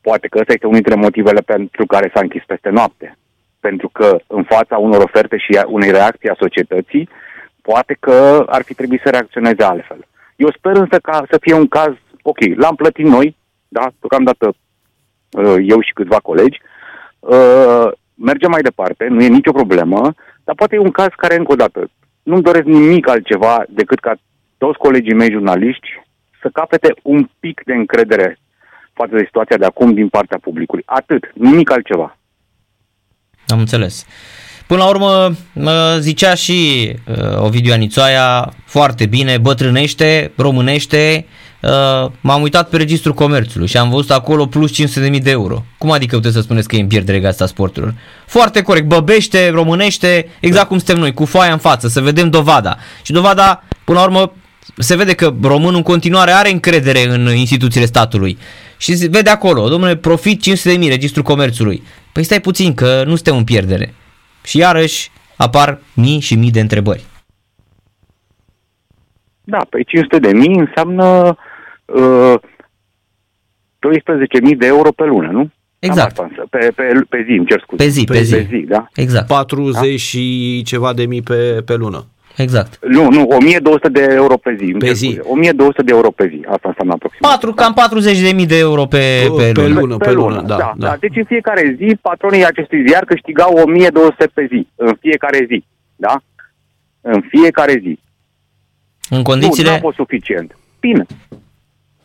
Poate 0.07 0.27
că 0.27 0.37
ăsta 0.39 0.53
este 0.53 0.67
unul 0.67 0.81
dintre 0.81 1.01
motivele 1.05 1.41
pentru 1.41 1.85
care 1.85 2.11
s-a 2.13 2.21
închis 2.21 2.43
peste 2.47 2.69
noapte. 2.69 3.17
Pentru 3.59 3.89
că 3.89 4.17
în 4.27 4.43
fața 4.43 4.77
unor 4.77 5.01
oferte 5.03 5.37
și 5.37 5.51
unei 5.67 5.91
reacții 5.91 6.29
a 6.29 6.35
societății, 6.39 7.09
poate 7.61 7.97
că 7.99 8.45
ar 8.47 8.61
fi 8.63 8.73
trebuit 8.73 9.01
să 9.03 9.09
reacționeze 9.09 9.63
altfel. 9.63 10.07
Eu 10.35 10.51
sper 10.51 10.75
însă 10.75 10.97
ca 10.99 11.25
să 11.29 11.37
fie 11.41 11.53
un 11.53 11.67
caz, 11.67 11.93
ok, 12.21 12.37
l-am 12.55 12.75
plătit 12.75 13.05
noi, 13.05 13.35
da, 13.67 13.85
deocamdată 13.99 14.45
uh, 14.47 15.55
eu 15.73 15.81
și 15.81 15.93
câțiva 15.93 16.19
colegi, 16.19 16.61
uh, 17.19 17.87
mergem 18.15 18.51
mai 18.51 18.61
departe, 18.61 19.07
nu 19.07 19.23
e 19.23 19.27
nicio 19.27 19.51
problemă, 19.51 20.13
dar 20.43 20.55
poate 20.55 20.75
e 20.75 20.87
un 20.89 20.91
caz 20.91 21.11
care, 21.15 21.35
încă 21.35 21.51
o 21.51 21.61
dată, 21.63 21.89
nu-mi 22.23 22.41
doresc 22.41 22.65
nimic 22.65 23.07
altceva 23.09 23.63
decât 23.69 23.99
ca 23.99 24.13
toți 24.57 24.77
colegii 24.77 25.13
mei 25.13 25.31
jurnaliști 25.31 25.87
să 26.41 26.49
capete 26.53 26.93
un 27.03 27.29
pic 27.39 27.61
de 27.65 27.73
încredere 27.73 28.39
față 28.99 29.15
de 29.15 29.23
situația 29.25 29.57
de 29.57 29.65
acum 29.65 29.93
din 29.93 30.09
partea 30.09 30.39
publicului. 30.41 30.83
Atât, 30.85 31.23
nimic 31.33 31.71
altceva. 31.71 32.17
Am 33.47 33.59
înțeles. 33.59 34.05
Până 34.67 34.83
la 34.83 34.89
urmă, 34.89 35.35
zicea 35.99 36.33
și 36.33 36.91
uh, 37.07 37.37
Ovidiu 37.37 37.73
Anițoaia 37.73 38.53
foarte 38.65 39.05
bine, 39.05 39.37
bătrânește, 39.37 40.31
românește, 40.35 41.25
uh, 41.61 42.11
m-am 42.21 42.41
uitat 42.41 42.69
pe 42.69 42.77
registrul 42.77 43.13
comerțului 43.13 43.67
și 43.67 43.77
am 43.77 43.89
văzut 43.89 44.11
acolo 44.11 44.45
plus 44.45 44.71
500.000 45.11 45.21
de 45.21 45.29
euro. 45.31 45.63
Cum 45.77 45.91
adică 45.91 46.15
puteți 46.15 46.33
să 46.33 46.41
spuneți 46.41 46.67
că 46.67 46.75
e 46.75 46.81
în 46.81 46.87
pierdere 46.87 47.19
gasta 47.19 47.45
sporturilor? 47.45 47.95
Foarte 48.25 48.61
corect, 48.61 48.85
băbește, 48.87 49.49
românește, 49.49 50.27
exact 50.39 50.67
cum 50.67 50.77
suntem 50.77 50.97
noi, 50.97 51.13
cu 51.13 51.25
foaia 51.25 51.51
în 51.51 51.57
față, 51.57 51.87
să 51.87 52.01
vedem 52.01 52.29
dovada. 52.29 52.77
Și 53.01 53.11
dovada, 53.11 53.63
până 53.83 53.99
la 53.99 54.05
urmă, 54.05 54.33
se 54.77 54.95
vede 54.95 55.13
că 55.13 55.33
românul 55.41 55.75
în 55.75 55.83
continuare 55.83 56.31
are 56.31 56.51
încredere 56.51 57.07
în 57.07 57.35
instituțiile 57.35 57.85
statului. 57.85 58.37
Și 58.77 58.95
se 58.95 59.07
vede 59.07 59.29
acolo, 59.29 59.67
domnule, 59.67 59.95
profit 59.95 60.41
500 60.41 60.69
de 60.69 60.77
mii, 60.77 60.89
registrul 60.89 61.23
comerțului. 61.23 61.83
Păi 62.13 62.23
stai 62.23 62.41
puțin, 62.41 62.73
că 62.73 63.03
nu 63.05 63.15
suntem 63.15 63.35
în 63.35 63.43
pierdere. 63.43 63.93
Și 64.43 64.57
iarăși 64.57 65.11
apar 65.35 65.79
mii 65.93 66.19
și 66.19 66.35
mii 66.35 66.51
de 66.51 66.59
întrebări. 66.59 67.05
Da, 69.43 69.57
pe 69.69 69.81
500 69.81 70.19
de 70.19 70.33
mii 70.33 70.59
înseamnă 70.59 71.37
uh, 71.85 72.33
12.000 74.49 74.57
de 74.57 74.65
euro 74.65 74.91
pe 74.91 75.03
lună, 75.03 75.31
nu? 75.31 75.49
Exact. 75.79 76.15
pe, 76.49 76.71
pe, 76.75 77.05
pe 77.09 77.23
zi, 77.27 77.31
îmi 77.31 77.45
cer 77.45 77.61
scuze. 77.61 77.83
Pe 77.83 77.89
zi, 77.89 78.03
pe, 78.03 78.13
pe 78.13 78.21
zi. 78.21 78.35
Pe 78.35 78.47
zi 78.49 78.65
da? 78.67 78.87
Exact. 78.95 79.27
40 79.27 79.91
da? 79.91 79.97
și 79.97 80.61
ceva 80.65 80.93
de 80.93 81.05
mii 81.05 81.21
pe, 81.21 81.61
pe 81.65 81.75
lună. 81.75 82.05
Exact. 82.37 82.79
Nu, 82.81 83.09
nu, 83.09 83.27
1200 83.27 83.89
de 83.89 84.07
euro 84.13 84.37
pe 84.37 84.55
zi. 84.59 84.75
Pe 84.79 84.93
zi. 84.93 85.19
1200 85.23 85.81
de 85.83 85.91
euro 85.91 86.11
pe 86.11 86.27
zi. 86.27 86.45
Asta 86.47 86.67
înseamnă 86.67 86.93
aproximativ. 86.93 87.39
4, 87.39 87.53
cam 87.53 87.73
40 87.73 88.19
de 88.19 88.31
mii 88.31 88.45
de 88.45 88.57
euro 88.57 88.85
pe, 88.85 89.31
pe, 89.37 89.51
pe 89.53 89.61
lună. 89.61 89.79
lună. 89.79 89.97
Pe, 89.97 90.05
pe 90.05 90.11
lună, 90.11 90.41
da, 90.41 90.55
da, 90.55 90.73
da. 90.77 90.87
da. 90.87 90.97
Deci 90.99 91.15
în 91.15 91.23
fiecare 91.23 91.75
zi, 91.77 91.97
patronii 92.01 92.45
acestui 92.45 92.87
ziar 92.87 93.05
câștigau 93.05 93.53
1200 93.53 94.31
pe 94.33 94.45
zi. 94.51 94.67
În 94.75 94.97
fiecare 94.99 95.45
zi. 95.49 95.65
Da? 95.95 96.21
În 97.01 97.21
fiecare 97.29 97.79
zi. 97.81 97.99
În 99.09 99.23
condițiile... 99.23 99.69
Nu, 99.69 99.75
n-a 99.75 99.81
fost 99.81 99.95
suficient. 99.95 100.57
Bine. 100.79 101.05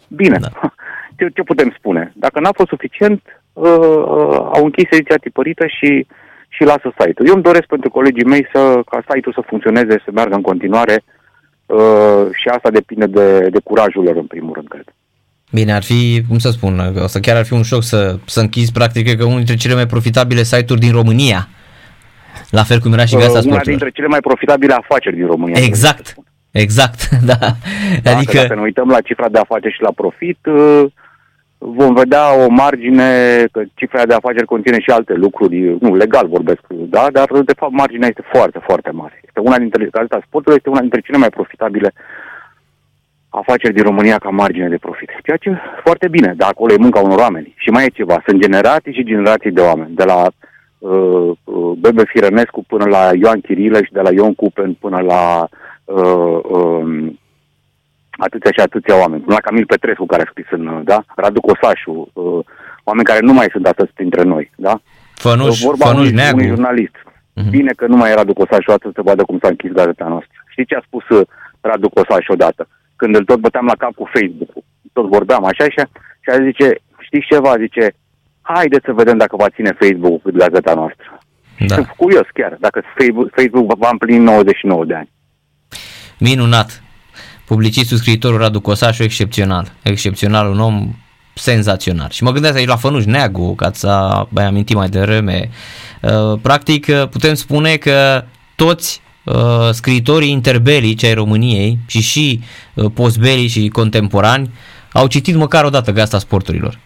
Bine. 0.09 0.39
Da. 0.39 0.51
Ce, 1.17 1.29
ce 1.35 1.43
putem 1.43 1.75
spune? 1.79 2.13
Dacă 2.15 2.41
n-a 2.41 2.53
fost 2.53 2.69
suficient, 2.69 3.23
uh, 3.53 3.69
uh, 3.69 4.49
au 4.53 4.65
închis 4.65 4.85
ediția 4.91 5.17
tipărită 5.17 5.67
și 5.67 6.07
uh, 6.09 6.17
și 6.61 6.67
lasă 6.67 6.89
site-ul. 6.99 7.29
Eu 7.29 7.35
îmi 7.35 7.43
doresc 7.43 7.67
pentru 7.67 7.91
colegii 7.91 8.31
mei 8.33 8.47
să, 8.53 8.81
ca 8.91 9.03
site-ul 9.09 9.35
să 9.35 9.43
funcționeze, 9.47 10.03
să 10.05 10.11
meargă 10.13 10.35
în 10.35 10.49
continuare 10.51 10.97
uh, 11.67 12.25
și 12.41 12.49
asta 12.49 12.71
depinde 12.71 13.07
de, 13.07 13.49
de 13.49 13.61
curajul 13.65 14.03
lor 14.05 14.17
în 14.17 14.27
primul 14.27 14.53
rând, 14.55 14.69
cred. 14.69 14.85
Bine, 15.53 15.73
ar 15.73 15.83
fi, 15.83 16.23
cum 16.29 16.39
să 16.39 16.51
spun, 16.51 16.95
o 17.03 17.07
să 17.07 17.21
chiar 17.21 17.37
ar 17.37 17.45
fi 17.45 17.53
un 17.53 17.63
șoc 17.63 17.83
să, 17.83 18.19
să 18.25 18.41
închizi 18.41 18.73
practic 18.73 19.17
că 19.17 19.25
unul 19.25 19.37
dintre 19.37 19.55
cele 19.55 19.75
mai 19.75 19.87
profitabile 19.87 20.43
site-uri 20.43 20.81
din 20.81 20.93
România. 20.93 21.49
La 22.51 22.63
fel 22.63 22.79
cum 22.79 22.93
era 22.93 23.05
și 23.05 23.17
Gasta 23.17 23.39
uh, 23.39 23.45
Una 23.45 23.61
dintre 23.61 23.91
cele 23.91 24.07
mai 24.07 24.21
profitabile 24.21 24.75
afaceri 24.75 25.17
din 25.17 25.27
România. 25.27 25.63
Exact, 25.63 26.15
exact, 26.51 27.09
da. 27.31 27.39
da 28.03 28.17
adică... 28.17 28.37
Dacă 28.37 28.55
ne 28.55 28.61
uităm 28.61 28.89
la 28.89 29.01
cifra 29.01 29.29
de 29.29 29.39
afaceri 29.39 29.75
și 29.75 29.83
la 29.83 29.93
profit, 29.93 30.39
uh, 30.47 30.85
vom 31.63 31.95
vedea 31.95 32.45
o 32.45 32.49
margine, 32.49 33.09
că 33.53 33.63
cifra 33.75 34.07
de 34.07 34.15
afaceri 34.15 34.47
conține 34.47 34.81
și 34.81 34.91
alte 34.91 35.15
lucruri, 35.15 35.77
nu, 35.81 35.95
legal 35.95 36.29
vorbesc, 36.29 36.61
da, 36.69 37.07
dar 37.13 37.29
de 37.45 37.53
fapt 37.57 37.73
marginea 37.73 38.09
este 38.09 38.29
foarte, 38.33 38.59
foarte 38.63 38.91
mare. 38.91 39.21
Este 39.25 39.41
una 39.41 39.59
dintre, 39.59 39.89
calitatea 39.91 40.27
sportului 40.27 40.57
este 40.57 40.71
una 40.71 40.81
dintre 40.81 41.01
cele 41.01 41.19
mai 41.19 41.31
profitabile 41.31 41.93
afaceri 43.29 43.75
din 43.75 43.83
România 43.83 44.19
ca 44.19 44.29
margine 44.29 44.69
de 44.69 44.77
profit. 44.77 45.11
Ceea 45.23 45.37
ce 45.37 45.57
foarte 45.83 46.09
bine, 46.09 46.35
dar 46.37 46.49
acolo 46.49 46.73
e 46.73 46.85
munca 46.87 47.01
unor 47.01 47.19
oameni. 47.19 47.55
Și 47.57 47.71
mai 47.71 47.85
e 47.85 47.89
ceva, 47.89 48.23
sunt 48.27 48.41
generații 48.41 48.93
și 48.93 49.05
generații 49.05 49.51
de 49.51 49.61
oameni, 49.61 49.95
de 49.95 50.05
la 50.05 50.27
uh, 50.79 51.31
uh 51.45 51.73
Bebe 51.79 52.03
Firănescu 52.07 52.65
până 52.69 52.85
la 52.85 53.11
Ioan 53.21 53.41
Chirilă 53.41 53.83
și 53.83 53.93
de 53.93 54.01
la 54.01 54.13
Ion 54.13 54.35
Cupen 54.35 54.77
până 54.81 55.01
la 55.01 55.49
uh, 55.85 56.41
uh, 56.43 57.13
atâția 58.27 58.51
și 58.57 58.61
atâția 58.61 59.01
oameni. 59.01 59.25
La 59.27 59.41
Camil 59.47 59.67
Petrescu 59.67 60.07
care 60.07 60.23
a 60.23 60.31
scris 60.31 60.47
în, 60.51 60.85
da? 60.85 61.05
Radu 61.17 61.41
Cosașu, 61.41 62.11
uh, 62.13 62.45
oameni 62.85 63.07
care 63.11 63.21
nu 63.21 63.33
mai 63.33 63.49
sunt 63.53 63.67
astăzi 63.67 63.91
printre 63.95 64.23
noi, 64.23 64.51
da? 64.57 64.81
Fănuș, 65.15 65.61
Vorba 65.61 65.87
Fănuș 65.87 66.09
unui, 66.09 66.31
unui 66.33 66.47
jurnalist. 66.47 66.97
Uh-huh. 67.01 67.51
Bine 67.51 67.73
că 67.77 67.87
nu 67.87 67.97
mai 67.97 68.11
e 68.11 68.15
Radu 68.15 68.33
Cosașu 68.33 68.71
atât 68.71 68.95
să 68.95 69.03
vadă 69.03 69.23
cum 69.23 69.39
s-a 69.43 69.49
închis 69.49 69.71
gazeta 69.71 70.07
noastră. 70.09 70.39
Știi 70.49 70.65
ce 70.65 70.75
a 70.75 70.83
spus 70.87 71.09
uh, 71.09 71.27
Radu 71.61 71.89
Cosașu 71.89 72.33
odată? 72.33 72.69
Când 72.97 73.15
îl 73.15 73.25
tot 73.25 73.39
băteam 73.39 73.67
la 73.67 73.75
cap 73.83 73.95
cu 73.95 74.09
Facebook-ul. 74.15 74.65
Tot 74.93 75.07
vorbeam 75.09 75.45
așa 75.45 75.65
și, 75.65 75.81
și 76.21 76.29
a 76.31 76.45
zice, 76.45 76.69
știți 76.99 77.27
ceva? 77.27 77.55
Zice, 77.59 77.93
haideți 78.43 78.85
să 78.85 78.93
vedem 78.93 79.17
dacă 79.17 79.37
va 79.37 79.49
ține 79.49 79.77
Facebook-ul 79.81 80.21
cât 80.25 80.37
gazeta 80.37 80.75
noastră. 80.75 81.19
Da. 81.67 81.75
Sunt 81.75 81.87
curios 81.87 82.27
chiar, 82.33 82.57
dacă 82.61 82.83
Facebook, 82.99 83.31
Facebook 83.35 83.79
va 83.79 83.89
împlini 83.93 84.25
99 84.25 84.85
de 84.85 84.95
ani. 84.95 85.11
Minunat. 86.19 86.83
Publicistul, 87.51 87.97
scriitorul 87.97 88.39
Radu 88.39 88.61
Cosașu, 88.61 89.03
excepțional. 89.03 89.73
Excepțional, 89.83 90.51
un 90.51 90.61
om 90.61 90.91
senzațional. 91.35 92.09
Și 92.11 92.23
mă 92.23 92.31
gândesc 92.31 92.57
aici 92.57 92.67
la 92.67 92.77
Fănuș 92.77 93.05
Neagu, 93.05 93.55
ca 93.55 93.71
să 93.73 94.23
mai 94.29 94.45
aminti 94.45 94.75
mai 94.75 94.89
devreme. 94.89 95.49
Uh, 96.03 96.39
practic, 96.43 96.87
uh, 96.89 97.09
putem 97.09 97.35
spune 97.35 97.77
că 97.77 98.23
toți 98.57 99.03
uh, 99.25 99.69
scriitorii 99.71 100.31
interbelici 100.31 101.05
ai 101.05 101.15
României 101.15 101.79
și 101.87 102.01
și 102.01 102.41
postbelii 102.95 103.49
și 103.49 103.69
contemporani 103.69 104.51
au 104.93 105.07
citit 105.07 105.35
măcar 105.35 105.65
o 105.65 105.71
dată 105.71 105.91
Gazeta 105.93 106.19
Sporturilor. 106.19 106.79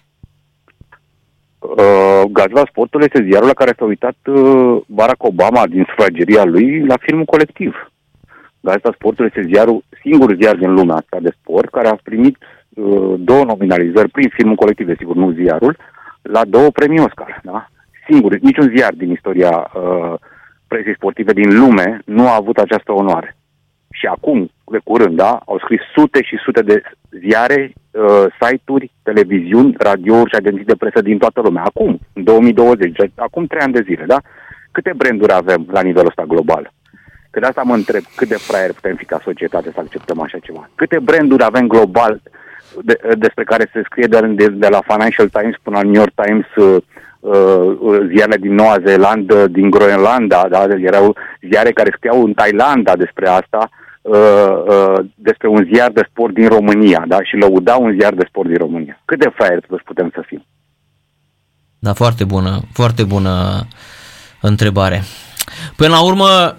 Uh, 1.58 2.22
Gazeta 2.32 2.64
Sporturilor 2.70 3.10
este 3.12 3.28
ziarul 3.28 3.46
la 3.46 3.54
care 3.54 3.74
s-a 3.78 3.84
uitat 3.84 4.16
uh, 4.26 4.80
Barack 4.86 5.22
Obama 5.22 5.66
din 5.66 5.84
sufrageria 5.88 6.44
lui 6.44 6.86
la 6.86 6.96
filmul 7.00 7.24
colectiv. 7.24 7.74
Gazeta 8.64 8.92
Sportului 8.94 9.30
este 9.34 9.48
ziarul, 9.50 9.84
singur 10.02 10.36
ziar 10.40 10.56
din 10.56 10.74
lumea 10.74 10.94
asta 10.94 11.18
de 11.20 11.36
sport 11.40 11.68
care 11.70 11.88
a 11.88 11.98
primit 12.02 12.36
uh, 12.38 13.14
două 13.18 13.44
nominalizări 13.44 14.08
prin 14.08 14.28
filmul 14.28 14.56
colectiv, 14.56 14.86
desigur, 14.86 15.16
nu 15.16 15.30
ziarul, 15.30 15.76
la 16.22 16.44
două 16.44 16.70
premii 16.70 17.00
Oscar. 17.00 17.40
Da? 17.42 17.68
Singur, 18.08 18.38
niciun 18.38 18.72
ziar 18.76 18.92
din 18.96 19.10
istoria 19.10 19.70
uh, 19.74 20.14
presei 20.68 20.94
sportive 20.94 21.32
din 21.32 21.58
lume 21.58 22.00
nu 22.04 22.28
a 22.28 22.34
avut 22.34 22.56
această 22.58 22.92
onoare. 22.92 23.36
Și 23.90 24.06
acum, 24.06 24.50
de 24.64 24.78
curând, 24.84 25.16
da, 25.16 25.40
au 25.46 25.58
scris 25.58 25.80
sute 25.94 26.22
și 26.22 26.36
sute 26.44 26.62
de 26.62 26.82
ziare, 27.10 27.72
uh, 27.90 28.24
site-uri, 28.40 28.92
televiziuni, 29.02 29.74
radiouri 29.78 30.30
și 30.30 30.36
agenții 30.36 30.64
de 30.64 30.76
presă 30.78 31.00
din 31.00 31.18
toată 31.18 31.40
lumea. 31.40 31.62
Acum, 31.62 31.98
în 32.12 32.24
2020, 32.24 32.96
acum 33.14 33.46
trei 33.46 33.60
ani 33.60 33.72
de 33.72 33.86
zile, 33.88 34.04
da? 34.06 34.18
Câte 34.70 34.92
branduri 34.96 35.32
avem 35.32 35.66
la 35.70 35.82
nivelul 35.82 36.08
ăsta 36.08 36.24
global? 36.24 36.72
Că 37.34 37.40
de 37.40 37.46
asta 37.46 37.62
mă 37.62 37.74
întreb 37.74 38.02
cât 38.16 38.28
de 38.28 38.34
fraier 38.34 38.72
putem 38.72 38.96
fi 38.96 39.04
ca 39.04 39.20
societate 39.24 39.70
să 39.74 39.80
acceptăm 39.80 40.20
așa 40.20 40.38
ceva. 40.38 40.70
Câte 40.74 40.98
branduri 40.98 41.44
avem 41.44 41.66
global 41.66 42.20
de, 42.82 42.98
despre 43.18 43.44
care 43.44 43.70
se 43.72 43.82
scrie 43.84 44.06
de, 44.06 44.20
de, 44.20 44.46
de 44.48 44.68
la 44.68 44.80
Financial 44.92 45.28
Times 45.28 45.54
până 45.62 45.76
la 45.76 45.82
New 45.82 46.00
York 46.02 46.12
Times 46.24 46.46
uh, 46.56 46.76
uh, 47.20 47.98
ziarele 48.12 48.36
din 48.36 48.54
Noua 48.54 48.76
Zeelandă, 48.84 49.46
din 49.46 49.70
Groenlanda, 49.70 50.46
da? 50.50 50.66
erau 50.78 51.16
ziare 51.50 51.70
care 51.72 51.94
scriau 51.96 52.24
în 52.24 52.32
Thailanda 52.32 52.96
despre 52.96 53.28
asta, 53.28 53.68
uh, 54.02 54.54
uh, 54.66 55.04
despre 55.14 55.48
un 55.48 55.68
ziar 55.72 55.90
de 55.90 56.06
sport 56.10 56.34
din 56.34 56.48
România, 56.48 57.04
da? 57.06 57.18
și 57.22 57.36
lăudau 57.36 57.82
un 57.82 57.96
ziar 57.98 58.14
de 58.14 58.24
sport 58.28 58.48
din 58.48 58.58
România. 58.58 59.00
Cât 59.04 59.18
de 59.18 59.32
fraier 59.34 59.60
putem 59.84 60.10
să 60.14 60.22
fim? 60.26 60.44
Da, 61.78 61.92
foarte 61.92 62.24
bună, 62.24 62.60
foarte 62.72 63.04
bună 63.04 63.66
întrebare. 64.40 65.02
Până 65.76 65.90
la 65.90 66.04
urmă, 66.04 66.56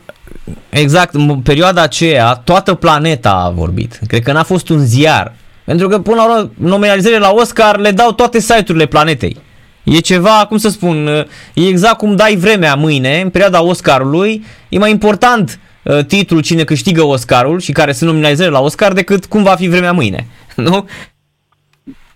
exact, 0.69 1.13
în 1.13 1.39
perioada 1.41 1.81
aceea, 1.81 2.33
toată 2.33 2.73
planeta 2.73 3.31
a 3.31 3.49
vorbit. 3.49 3.99
Cred 4.07 4.23
că 4.23 4.31
n-a 4.31 4.43
fost 4.43 4.69
un 4.69 4.79
ziar. 4.79 5.33
Pentru 5.63 5.88
că, 5.88 5.99
până 5.99 6.15
la 6.15 6.23
urmă, 6.23 6.51
nominalizările 6.57 7.19
la 7.19 7.31
Oscar 7.31 7.77
le 7.77 7.91
dau 7.91 8.11
toate 8.11 8.39
site-urile 8.39 8.85
planetei. 8.85 9.38
E 9.83 9.97
ceva, 9.97 10.45
cum 10.47 10.57
să 10.57 10.69
spun, 10.69 11.07
e 11.53 11.67
exact 11.67 11.97
cum 11.97 12.15
dai 12.15 12.35
vremea 12.35 12.75
mâine, 12.75 13.21
în 13.21 13.29
perioada 13.29 13.63
Oscarului, 13.63 14.43
e 14.69 14.77
mai 14.77 14.91
important 14.91 15.59
uh, 15.83 16.05
titlul 16.05 16.41
cine 16.41 16.63
câștigă 16.63 17.03
Oscarul 17.03 17.59
și 17.59 17.71
care 17.71 17.91
sunt 17.91 18.09
nominalizări 18.09 18.51
la 18.51 18.61
Oscar 18.61 18.93
decât 18.93 19.25
cum 19.25 19.43
va 19.43 19.55
fi 19.55 19.67
vremea 19.67 19.91
mâine. 19.91 20.25
Nu? 20.55 20.88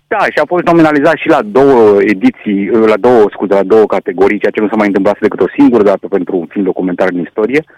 Da, 0.08 0.24
și 0.24 0.40
a 0.42 0.46
fost 0.48 0.64
nominalizat 0.64 1.16
și 1.18 1.28
la 1.28 1.42
două 1.42 2.02
ediții, 2.02 2.70
la 2.86 2.98
două, 2.98 3.26
scuze, 3.32 3.54
la 3.54 3.64
două 3.64 3.86
categorii, 3.86 4.40
ceea 4.40 4.52
ce 4.52 4.62
nu 4.62 4.68
s-a 4.68 4.76
mai 4.76 4.88
întâmplat 4.88 5.18
decât 5.20 5.40
o 5.42 5.54
singură 5.58 5.84
dată 5.84 6.08
pentru 6.08 6.38
un 6.38 6.46
film 6.50 6.64
documentar 6.64 7.08
în 7.12 7.20
istorie. 7.20 7.64
Uh, 7.68 7.74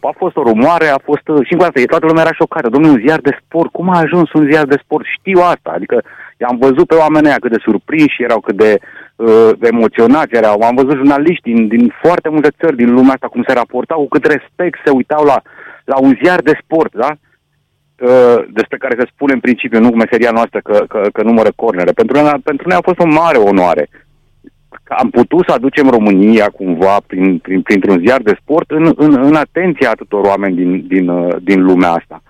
a 0.00 0.14
fost 0.16 0.36
o 0.36 0.42
rumoare, 0.42 0.86
a 0.88 1.00
fost 1.04 1.22
și 1.22 1.52
încă 1.52 1.64
o 1.64 1.68
dată, 1.68 1.86
toată 1.86 2.06
lumea 2.06 2.22
era 2.22 2.32
șocată. 2.32 2.68
Domnul, 2.68 2.90
un 2.90 3.02
ziar 3.04 3.20
de 3.20 3.38
sport, 3.44 3.70
cum 3.72 3.88
a 3.88 3.98
ajuns 3.98 4.32
un 4.32 4.48
ziar 4.50 4.64
de 4.64 4.80
sport? 4.84 5.04
Știu 5.18 5.40
asta, 5.40 5.70
adică 5.74 6.02
am 6.48 6.56
văzut 6.58 6.86
pe 6.86 6.94
oamenii 6.94 7.28
aia 7.28 7.38
cât 7.40 7.50
de 7.50 7.64
surprinși 7.66 8.22
erau, 8.22 8.40
cât 8.40 8.56
de 8.56 8.78
uh, 9.16 9.50
emoționați 9.60 10.34
erau. 10.34 10.60
Am 10.60 10.74
văzut 10.74 10.96
jurnaliști 10.96 11.52
din, 11.52 11.68
din 11.68 11.94
foarte 12.02 12.28
multe 12.28 12.50
țări 12.60 12.76
din 12.76 12.94
lumea 12.94 13.12
asta 13.12 13.26
cum 13.26 13.44
se 13.46 13.52
raportau, 13.52 13.98
cu 14.00 14.08
cât 14.08 14.24
respect 14.24 14.78
se 14.84 14.90
uitau 14.90 15.24
la, 15.24 15.42
la 15.84 15.98
un 15.98 16.18
ziar 16.22 16.40
de 16.40 16.58
sport, 16.62 16.92
da? 16.94 17.10
Uh, 18.08 18.44
despre 18.52 18.76
care 18.76 18.94
se 18.98 19.10
spune 19.12 19.32
în 19.32 19.40
principiu, 19.40 19.80
nu 19.80 19.90
cu 19.90 19.96
meseria 19.96 20.30
noastră, 20.30 20.60
că, 20.60 20.84
că, 20.88 21.00
că 21.12 21.22
numără 21.22 21.50
cornere. 21.56 21.92
Pentru 21.92 22.20
noi, 22.20 22.32
pentru 22.44 22.68
noi 22.68 22.76
a 22.76 22.88
fost 22.88 22.98
o 22.98 23.06
mare 23.06 23.38
onoare. 23.38 23.88
Am 24.98 25.10
putut 25.10 25.44
să 25.46 25.52
aducem 25.52 25.88
România 25.88 26.46
cumva 26.46 26.96
prin, 27.06 27.38
prin, 27.38 27.62
printr-un 27.62 27.98
ziar 27.98 28.20
de 28.20 28.38
sport 28.40 28.70
în, 28.70 28.92
în, 28.96 29.24
în 29.24 29.34
atenția 29.34 29.92
tuturor 29.92 30.24
oameni 30.26 30.56
din, 30.56 30.86
din, 30.86 31.08
uh, 31.08 31.36
din 31.40 31.62
lumea 31.62 31.90
asta. 31.90 32.22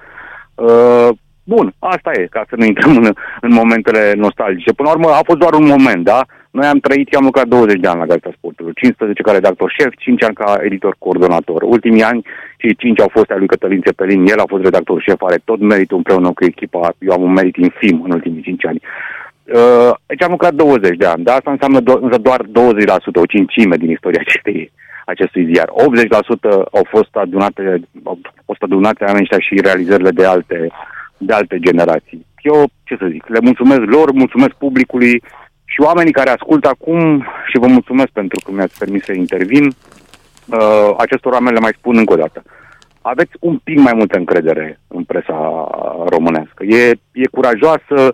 Uh, 0.54 1.08
bun, 1.44 1.74
asta 1.78 2.10
e, 2.12 2.26
ca 2.30 2.44
să 2.48 2.54
nu 2.56 2.64
intrăm 2.64 2.96
în, 2.96 3.12
în 3.40 3.52
momentele 3.52 4.12
nostalgice. 4.16 4.72
Până 4.72 4.88
la 4.88 4.94
urmă 4.94 5.08
a 5.10 5.20
fost 5.24 5.38
doar 5.38 5.54
un 5.54 5.66
moment, 5.66 6.04
da? 6.04 6.24
Noi 6.50 6.66
am 6.66 6.78
trăit, 6.78 7.12
eu 7.12 7.18
am 7.18 7.24
lucrat 7.24 7.46
20 7.46 7.80
de 7.80 7.88
ani 7.88 7.98
la 7.98 8.06
Gazeta 8.06 8.30
Sportului, 8.36 8.72
15 8.74 9.22
ca 9.22 9.32
redactor 9.32 9.74
șef, 9.78 9.92
5 9.98 10.22
ani 10.22 10.34
ca 10.34 10.58
editor 10.60 10.94
coordonator. 10.98 11.62
Ultimii 11.62 12.02
ani, 12.02 12.26
cei 12.56 12.74
5 12.74 13.00
au 13.00 13.08
fost 13.12 13.30
ai 13.30 13.38
lui 13.38 13.46
Cătălin 13.46 13.80
Țepelin, 13.80 14.26
el 14.26 14.38
a 14.38 14.44
fost 14.48 14.62
redactor 14.62 15.02
șef, 15.02 15.20
are 15.22 15.38
tot 15.44 15.60
meritul 15.60 15.96
împreună 15.96 16.30
cu 16.32 16.44
echipa, 16.44 16.94
eu 16.98 17.12
am 17.12 17.22
un 17.22 17.32
merit 17.32 17.56
infim 17.56 18.02
în 18.04 18.10
ultimii 18.10 18.42
5 18.42 18.66
ani. 18.66 18.80
Uh, 19.44 19.94
deci 20.06 20.22
am 20.22 20.30
lucrat 20.30 20.54
20 20.54 20.96
de 20.96 21.06
ani, 21.06 21.24
da? 21.24 21.32
Asta 21.32 21.50
înseamnă 21.50 21.80
do- 21.80 22.00
însă 22.00 22.18
doar 22.18 22.42
20%, 22.42 23.20
o 23.20 23.26
cincime 23.26 23.76
din 23.76 23.90
istoria 23.90 24.20
acestei, 24.20 24.72
acestui 25.06 25.48
ziar. 25.52 25.68
80% 25.68 26.64
au 26.72 26.86
fost 26.88 27.16
adunate, 27.16 27.80
au 28.04 28.18
fost 28.44 28.62
adunate 28.62 29.04
anul 29.04 29.28
și 29.38 29.60
realizările 29.60 30.10
de 30.10 30.24
alte, 30.24 30.70
de 31.16 31.32
alte 31.32 31.58
generații. 31.58 32.26
Eu, 32.38 32.64
ce 32.84 32.96
să 32.98 33.06
zic, 33.10 33.24
le 33.28 33.38
mulțumesc 33.42 33.80
lor, 33.80 34.12
mulțumesc 34.12 34.52
publicului, 34.52 35.22
și 35.64 35.80
oamenii 35.80 36.12
care 36.12 36.30
ascultă 36.30 36.68
acum, 36.68 37.26
și 37.50 37.58
vă 37.58 37.66
mulțumesc 37.66 38.08
pentru 38.08 38.40
că 38.44 38.52
mi-ați 38.52 38.78
permis 38.78 39.04
să 39.04 39.12
intervin, 39.12 39.64
uh, 39.66 40.94
acestor 40.96 41.32
oameni 41.32 41.54
le 41.54 41.60
mai 41.60 41.76
spun 41.78 41.96
încă 41.96 42.12
o 42.12 42.16
dată. 42.16 42.42
Aveți 43.02 43.32
un 43.40 43.58
pic 43.64 43.78
mai 43.78 43.92
multă 43.94 44.18
încredere 44.18 44.80
în 44.88 45.04
presa 45.04 45.68
românească. 46.08 46.64
E, 46.64 46.90
e 47.12 47.26
curajoasă, 47.26 47.98
uh, 47.98 48.10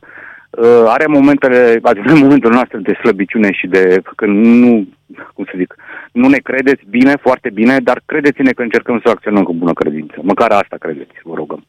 are 0.86 1.06
momentele, 1.06 1.78
avem 1.82 2.18
momentele 2.18 2.54
noastre 2.54 2.78
de 2.78 2.98
slăbiciune 3.00 3.52
și 3.52 3.66
de 3.66 4.02
când 4.16 4.46
nu, 4.46 4.88
cum 5.34 5.44
să 5.44 5.52
zic, 5.56 5.74
nu 6.12 6.28
ne 6.28 6.38
credeți 6.38 6.82
bine, 6.88 7.14
foarte 7.20 7.50
bine, 7.50 7.78
dar 7.78 8.02
credeți-ne 8.04 8.52
că 8.52 8.62
încercăm 8.62 9.00
să 9.04 9.10
acționăm 9.10 9.42
cu 9.42 9.54
bună 9.54 9.72
credință. 9.72 10.14
Măcar 10.22 10.50
asta 10.50 10.76
credeți, 10.78 11.14
vă 11.22 11.34
rugăm. 11.34 11.66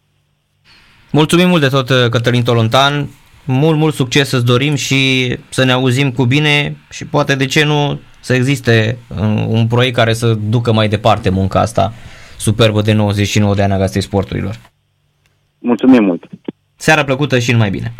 Mulțumim 1.12 1.47
mult 1.47 1.62
de 1.62 1.67
tot, 1.67 2.10
Cătălin 2.10 2.43
Tolontan 2.43 3.08
mult, 3.49 3.78
mult 3.78 3.93
succes 3.93 4.30
să-ți 4.30 4.45
dorim 4.45 4.75
și 4.75 4.97
să 5.49 5.63
ne 5.63 5.71
auzim 5.71 6.12
cu 6.12 6.25
bine 6.25 6.75
și 6.89 7.08
poate 7.08 7.36
de 7.36 7.45
ce 7.45 7.65
nu 7.65 7.99
să 8.19 8.34
existe 8.34 8.97
uh, 9.08 9.45
un 9.47 9.67
proiect 9.67 9.95
care 9.95 10.13
să 10.13 10.34
ducă 10.49 10.73
mai 10.73 10.88
departe 10.88 11.30
munca 11.30 11.60
asta 11.60 11.93
superbă 12.38 12.82
de 12.82 12.93
99 12.93 13.56
de 13.56 13.63
ani 13.63 13.73
a 13.73 13.78
Gazetei 13.78 14.02
Sporturilor. 14.02 14.56
Mulțumim 15.60 16.04
mult! 16.04 16.23
Seara 16.75 17.04
plăcută 17.04 17.39
și 17.39 17.52
numai 17.52 17.69
bine! 17.69 17.93